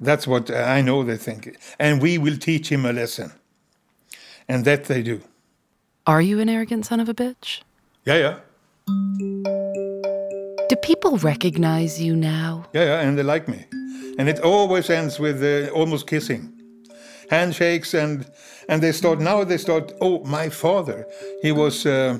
That's 0.00 0.26
what 0.26 0.50
I 0.50 0.80
know 0.80 1.04
they 1.04 1.18
think. 1.18 1.58
And 1.78 2.00
we 2.00 2.16
will 2.16 2.38
teach 2.38 2.72
him 2.72 2.86
a 2.86 2.92
lesson. 2.94 3.32
And 4.48 4.64
that 4.64 4.84
they 4.84 5.02
do. 5.02 5.20
Are 6.06 6.22
you 6.22 6.40
an 6.40 6.48
arrogant 6.48 6.86
son 6.86 6.98
of 6.98 7.10
a 7.10 7.14
bitch? 7.14 7.60
Yeah, 8.06 8.16
yeah. 8.16 8.38
Do 10.70 10.76
people 10.76 11.18
recognize 11.18 12.00
you 12.00 12.16
now? 12.16 12.64
Yeah, 12.72 12.84
yeah, 12.84 13.00
and 13.00 13.18
they 13.18 13.22
like 13.22 13.48
me. 13.48 13.66
And 14.18 14.30
it 14.30 14.40
always 14.40 14.88
ends 14.88 15.20
with 15.20 15.42
uh, 15.42 15.70
almost 15.72 16.06
kissing. 16.06 16.57
Handshakes 17.30 17.94
and 17.94 18.26
and 18.68 18.82
they 18.82 18.92
start 18.92 19.20
now 19.20 19.44
they 19.44 19.58
start 19.58 19.92
oh 20.00 20.24
my 20.24 20.48
father 20.48 21.06
he 21.42 21.52
was 21.52 21.86
uh, 21.86 22.18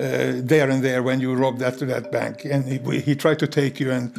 uh, 0.00 0.32
there 0.36 0.70
and 0.70 0.82
there 0.82 1.02
when 1.02 1.20
you 1.20 1.34
robbed 1.34 1.58
that 1.58 1.76
to 1.78 1.84
that 1.86 2.10
bank. 2.10 2.44
And 2.44 2.64
he, 2.64 3.00
he 3.00 3.14
tried 3.14 3.38
to 3.40 3.46
take 3.46 3.78
you 3.78 3.90
and 3.90 4.12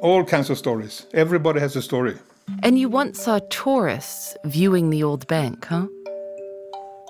all 0.00 0.24
kinds 0.24 0.48
of 0.48 0.56
stories. 0.56 1.06
Everybody 1.12 1.60
has 1.60 1.76
a 1.76 1.82
story. 1.82 2.16
And 2.62 2.78
you 2.78 2.88
once 2.88 3.20
saw 3.20 3.38
tourists 3.50 4.36
viewing 4.44 4.90
the 4.90 5.02
old 5.02 5.26
bank, 5.26 5.66
huh? 5.66 5.86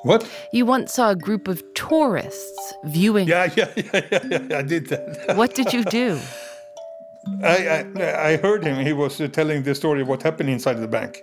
what? 0.02 0.28
You 0.52 0.66
once 0.66 0.94
saw 0.94 1.10
a 1.10 1.16
group 1.16 1.46
of 1.46 1.62
tourists 1.74 2.74
viewing. 2.84 3.28
yeah 3.28 3.50
yeah 3.56 3.72
yeah 3.76 4.00
yeah, 4.10 4.42
yeah 4.50 4.58
I 4.58 4.62
did 4.62 4.88
that. 4.88 5.36
What 5.36 5.54
did 5.54 5.72
you 5.72 5.84
do? 5.84 6.18
I, 7.44 7.86
I 7.96 8.32
I 8.32 8.36
heard 8.36 8.64
him. 8.64 8.84
He 8.84 8.92
was 8.92 9.20
uh, 9.20 9.28
telling 9.28 9.62
the 9.62 9.76
story 9.76 10.00
of 10.02 10.08
what 10.08 10.24
happened 10.24 10.50
inside 10.50 10.78
the 10.78 10.88
bank 10.88 11.22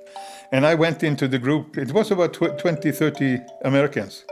and 0.51 0.65
I 0.65 0.75
went 0.75 1.03
into 1.03 1.27
the 1.27 1.39
group 1.39 1.77
it 1.77 1.91
was 1.91 2.11
about 2.11 2.33
tw 2.33 2.57
20 2.57 2.91
30 2.91 3.39
Americans 3.65 4.25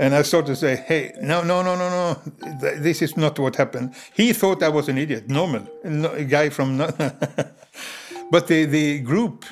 and 0.00 0.14
I 0.14 0.22
started 0.22 0.46
to 0.46 0.56
say, 0.56 0.76
hey, 0.76 1.12
no, 1.20 1.42
no, 1.44 1.62
no, 1.62 1.76
no, 1.76 1.88
no, 1.90 2.58
th- 2.60 2.78
this 2.78 3.02
is 3.02 3.14
not 3.16 3.38
what 3.38 3.56
happened. 3.56 3.94
He 4.14 4.32
thought 4.32 4.62
I 4.62 4.70
was 4.70 4.88
an 4.88 4.96
idiot, 4.96 5.28
normal, 5.28 5.68
no- 5.84 6.12
a 6.12 6.24
guy 6.24 6.48
from. 6.48 6.78
But 8.32 8.46
the, 8.46 8.64
the 8.64 9.00
group, 9.00 9.44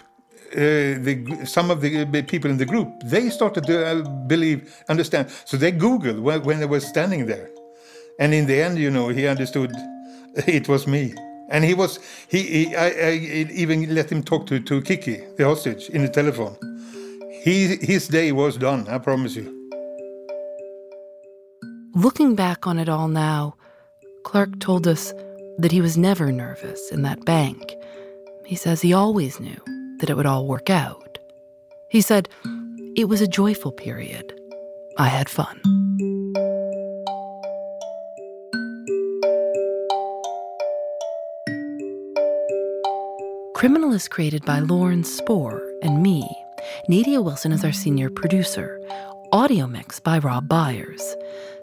uh, 0.52 0.56
the, 0.56 1.42
some 1.44 1.70
of 1.70 1.82
the 1.82 2.00
uh, 2.00 2.22
people 2.26 2.50
in 2.50 2.56
the 2.56 2.64
group, 2.64 2.88
they 3.04 3.28
started 3.28 3.64
to 3.66 3.86
uh, 3.86 4.02
believe, 4.26 4.74
understand. 4.88 5.28
So 5.44 5.58
they 5.58 5.70
Googled 5.70 6.18
when, 6.20 6.42
when 6.44 6.60
they 6.60 6.66
were 6.66 6.80
standing 6.80 7.26
there. 7.26 7.50
And 8.18 8.32
in 8.32 8.46
the 8.46 8.58
end, 8.62 8.78
you 8.78 8.90
know, 8.90 9.08
he 9.08 9.26
understood 9.26 9.70
it 10.46 10.66
was 10.66 10.86
me. 10.86 11.12
And 11.50 11.64
he 11.64 11.74
was, 11.74 11.98
he, 12.28 12.42
he 12.42 12.76
I, 12.76 12.88
I 12.88 13.10
even 13.52 13.92
let 13.94 14.10
him 14.10 14.22
talk 14.22 14.46
to, 14.46 14.60
to 14.60 14.80
Kiki, 14.82 15.24
the 15.36 15.44
hostage, 15.44 15.88
in 15.90 16.02
the 16.02 16.08
telephone. 16.08 16.56
He, 17.42 17.76
his 17.76 18.08
day 18.08 18.32
was 18.32 18.56
done, 18.56 18.86
I 18.88 18.98
promise 18.98 19.34
you. 19.34 19.56
Looking 21.94 22.36
back 22.36 22.66
on 22.66 22.78
it 22.78 22.88
all 22.88 23.08
now, 23.08 23.56
Clark 24.24 24.60
told 24.60 24.86
us 24.86 25.12
that 25.58 25.72
he 25.72 25.80
was 25.80 25.98
never 25.98 26.30
nervous 26.30 26.90
in 26.92 27.02
that 27.02 27.24
bank. 27.24 27.74
He 28.46 28.54
says 28.54 28.80
he 28.80 28.92
always 28.92 29.40
knew 29.40 29.60
that 29.98 30.08
it 30.08 30.16
would 30.16 30.26
all 30.26 30.46
work 30.46 30.70
out. 30.70 31.18
He 31.90 32.00
said, 32.00 32.28
It 32.96 33.08
was 33.08 33.20
a 33.20 33.26
joyful 33.26 33.72
period. 33.72 34.32
I 34.98 35.08
had 35.08 35.28
fun. 35.28 35.60
Criminal 43.60 43.92
is 43.92 44.08
created 44.08 44.42
by 44.46 44.58
Lauren 44.58 45.04
Spohr 45.04 45.62
and 45.82 46.02
me. 46.02 46.26
Nadia 46.88 47.20
Wilson 47.20 47.52
is 47.52 47.62
our 47.62 47.72
senior 47.72 48.08
producer. 48.08 48.80
Audio 49.32 49.66
mix 49.66 50.00
by 50.00 50.18
Rob 50.18 50.48
Byers. 50.48 51.14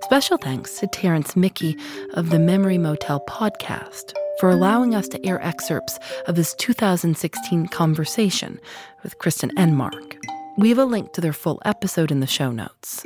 Special 0.03 0.38
thanks 0.38 0.77
to 0.77 0.86
Terence 0.86 1.36
Mickey 1.36 1.75
of 2.13 2.29
the 2.29 2.38
Memory 2.38 2.77
Motel 2.77 3.19
podcast 3.21 4.13
for 4.39 4.51
allowing 4.51 4.93
us 4.93 5.07
to 5.07 5.25
air 5.25 5.43
excerpts 5.43 5.97
of 6.27 6.36
his 6.36 6.53
2016 6.60 7.67
conversation 7.69 8.60
with 9.01 9.17
Kristin 9.17 9.49
Enmark. 9.53 10.17
We 10.55 10.69
have 10.69 10.77
a 10.77 10.86
link 10.86 11.13
to 11.13 11.21
their 11.21 11.33
full 11.33 11.60
episode 11.65 12.12
in 12.12 12.19
the 12.19 12.27
show 12.27 12.51
notes. 12.51 13.03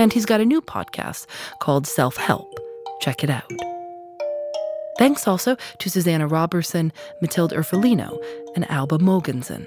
And 0.00 0.12
he's 0.12 0.26
got 0.26 0.40
a 0.40 0.44
new 0.44 0.60
podcast 0.60 1.26
called 1.60 1.86
Self 1.86 2.16
Help. 2.16 2.52
Check 3.02 3.22
it 3.22 3.30
out. 3.30 3.71
Thanks 4.98 5.26
also 5.26 5.56
to 5.78 5.90
Susanna 5.90 6.26
Robertson, 6.26 6.92
Matilde 7.20 7.52
Urfolino, 7.52 8.22
and 8.54 8.70
Alba 8.70 8.98
Mogensen. 8.98 9.66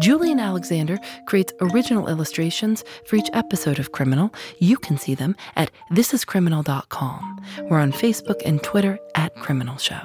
Julienne 0.00 0.40
Alexander 0.40 0.98
creates 1.26 1.52
original 1.60 2.08
illustrations 2.08 2.84
for 3.04 3.16
each 3.16 3.30
episode 3.32 3.78
of 3.78 3.92
Criminal. 3.92 4.34
You 4.58 4.76
can 4.76 4.98
see 4.98 5.14
them 5.14 5.36
at 5.54 5.70
thisiscriminal.com. 5.92 7.40
We're 7.70 7.78
on 7.78 7.92
Facebook 7.92 8.42
and 8.44 8.62
Twitter 8.62 8.98
at 9.14 9.34
Criminal 9.36 9.76
Show. 9.76 10.00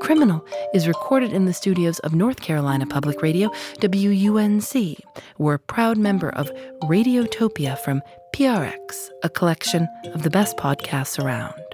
Criminal 0.00 0.44
is 0.74 0.88
recorded 0.88 1.32
in 1.32 1.44
the 1.44 1.52
studios 1.52 1.98
of 2.00 2.14
North 2.14 2.40
Carolina 2.40 2.86
Public 2.86 3.22
Radio, 3.22 3.50
WUNC. 3.80 4.98
We're 5.38 5.54
a 5.54 5.58
proud 5.58 5.98
member 5.98 6.30
of 6.30 6.50
Radiotopia 6.82 7.78
from 7.78 8.02
PRX, 8.34 9.10
a 9.22 9.28
collection 9.28 9.86
of 10.14 10.22
the 10.22 10.30
best 10.30 10.56
podcasts 10.56 11.22
around. 11.22 11.69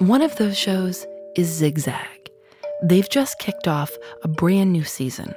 One 0.00 0.22
of 0.22 0.36
those 0.36 0.56
shows 0.56 1.04
is 1.34 1.48
Zigzag. 1.48 2.30
They've 2.84 3.10
just 3.10 3.40
kicked 3.40 3.66
off 3.66 3.90
a 4.22 4.28
brand 4.28 4.72
new 4.72 4.84
season. 4.84 5.34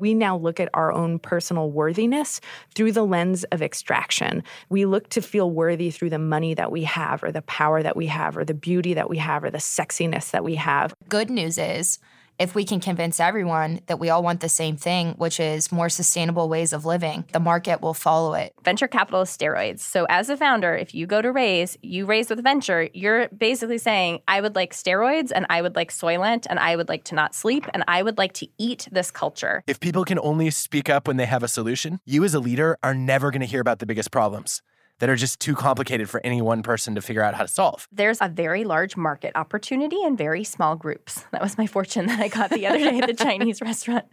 We 0.00 0.14
now 0.14 0.34
look 0.34 0.58
at 0.58 0.70
our 0.72 0.90
own 0.90 1.18
personal 1.18 1.70
worthiness 1.70 2.40
through 2.74 2.92
the 2.92 3.04
lens 3.04 3.44
of 3.52 3.60
extraction. 3.60 4.44
We 4.70 4.86
look 4.86 5.10
to 5.10 5.20
feel 5.20 5.50
worthy 5.50 5.90
through 5.90 6.08
the 6.08 6.18
money 6.18 6.54
that 6.54 6.72
we 6.72 6.84
have, 6.84 7.22
or 7.22 7.30
the 7.30 7.42
power 7.42 7.82
that 7.82 7.98
we 7.98 8.06
have, 8.06 8.38
or 8.38 8.46
the 8.46 8.54
beauty 8.54 8.94
that 8.94 9.10
we 9.10 9.18
have, 9.18 9.44
or 9.44 9.50
the 9.50 9.58
sexiness 9.58 10.30
that 10.30 10.42
we 10.42 10.54
have. 10.54 10.94
Good 11.10 11.28
news 11.28 11.58
is, 11.58 11.98
if 12.38 12.54
we 12.54 12.64
can 12.64 12.80
convince 12.80 13.20
everyone 13.20 13.80
that 13.86 13.98
we 13.98 14.10
all 14.10 14.22
want 14.22 14.40
the 14.40 14.48
same 14.48 14.76
thing, 14.76 15.14
which 15.14 15.40
is 15.40 15.72
more 15.72 15.88
sustainable 15.88 16.48
ways 16.48 16.72
of 16.72 16.84
living, 16.84 17.24
the 17.32 17.40
market 17.40 17.80
will 17.80 17.94
follow 17.94 18.34
it. 18.34 18.52
venture 18.64 18.88
capital 18.88 19.22
is 19.22 19.28
steroids. 19.28 19.80
So 19.80 20.06
as 20.08 20.30
a 20.30 20.36
founder, 20.36 20.74
if 20.74 20.94
you 20.94 21.06
go 21.06 21.20
to 21.20 21.32
raise, 21.32 21.76
you 21.82 22.06
raise 22.06 22.30
with 22.30 22.42
venture, 22.42 22.88
you're 22.94 23.28
basically 23.28 23.78
saying, 23.78 24.20
I 24.28 24.40
would 24.40 24.54
like 24.54 24.72
steroids 24.72 25.32
and 25.34 25.46
I 25.50 25.62
would 25.62 25.74
like 25.74 25.90
Soylent 25.90 26.46
and 26.48 26.58
I 26.58 26.76
would 26.76 26.88
like 26.88 27.04
to 27.04 27.14
not 27.14 27.34
sleep 27.34 27.66
and 27.74 27.82
I 27.88 28.02
would 28.02 28.18
like 28.18 28.34
to 28.34 28.48
eat 28.58 28.88
this 28.92 29.10
culture. 29.10 29.62
If 29.66 29.80
people 29.80 30.04
can 30.04 30.18
only 30.20 30.50
speak 30.50 30.88
up 30.88 31.08
when 31.08 31.16
they 31.16 31.26
have 31.26 31.42
a 31.42 31.48
solution, 31.48 32.00
you 32.04 32.24
as 32.24 32.34
a 32.34 32.40
leader 32.40 32.78
are 32.82 32.94
never 32.94 33.30
going 33.30 33.40
to 33.40 33.46
hear 33.46 33.60
about 33.60 33.80
the 33.80 33.86
biggest 33.86 34.10
problems 34.10 34.62
that 34.98 35.08
are 35.08 35.16
just 35.16 35.40
too 35.40 35.54
complicated 35.54 36.08
for 36.08 36.20
any 36.24 36.42
one 36.42 36.62
person 36.62 36.94
to 36.94 37.00
figure 37.00 37.22
out 37.22 37.34
how 37.34 37.42
to 37.42 37.48
solve. 37.48 37.88
There's 37.92 38.18
a 38.20 38.28
very 38.28 38.64
large 38.64 38.96
market 38.96 39.32
opportunity 39.34 40.02
in 40.02 40.16
very 40.16 40.44
small 40.44 40.76
groups. 40.76 41.24
That 41.38 41.42
was 41.42 41.56
my 41.56 41.68
fortune 41.68 42.06
that 42.06 42.18
I 42.18 42.28
got 42.28 42.50
the 42.50 42.66
other 42.66 42.78
day 42.78 42.98
at 42.98 43.06
the 43.06 43.14
Chinese 43.14 43.60
restaurant. 43.60 44.06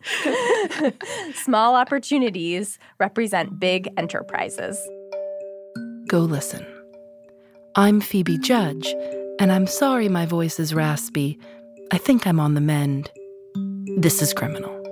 small 1.35 1.75
opportunities 1.75 2.77
represent 2.99 3.59
big 3.59 3.89
enterprises. 3.97 4.77
Go 6.07 6.19
listen. 6.19 6.65
I'm 7.75 7.99
Phoebe 7.99 8.37
Judge, 8.37 8.93
and 9.39 9.51
I'm 9.51 9.65
sorry 9.65 10.07
my 10.07 10.27
voice 10.27 10.59
is 10.59 10.75
raspy. 10.75 11.39
I 11.91 11.97
think 11.97 12.27
I'm 12.27 12.39
on 12.39 12.53
the 12.53 12.61
mend. 12.61 13.09
This 13.97 14.21
is 14.21 14.33
criminal. 14.33 14.84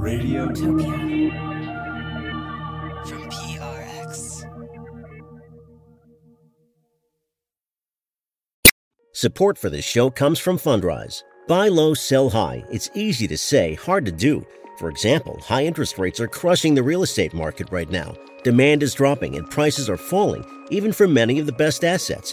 Radiotopia. 0.00 1.30
From 3.06 3.22
PRX. 3.28 4.46
Support 9.12 9.58
for 9.58 9.68
this 9.68 9.84
show 9.84 10.08
comes 10.08 10.38
from 10.38 10.56
Fundrise. 10.56 11.22
Buy 11.46 11.68
low, 11.68 11.92
sell 11.92 12.30
high. 12.30 12.64
It's 12.70 12.88
easy 12.94 13.28
to 13.28 13.36
say, 13.36 13.74
hard 13.74 14.06
to 14.06 14.12
do. 14.12 14.46
For 14.78 14.88
example, 14.88 15.38
high 15.42 15.66
interest 15.66 15.98
rates 15.98 16.18
are 16.18 16.26
crushing 16.28 16.74
the 16.74 16.82
real 16.82 17.02
estate 17.02 17.34
market 17.34 17.70
right 17.70 17.90
now. 17.90 18.14
Demand 18.42 18.82
is 18.82 18.94
dropping 18.94 19.36
and 19.36 19.50
prices 19.50 19.90
are 19.90 19.98
falling, 19.98 20.46
even 20.70 20.94
for 20.94 21.06
many 21.06 21.38
of 21.38 21.44
the 21.44 21.52
best 21.52 21.84
assets. 21.84 22.32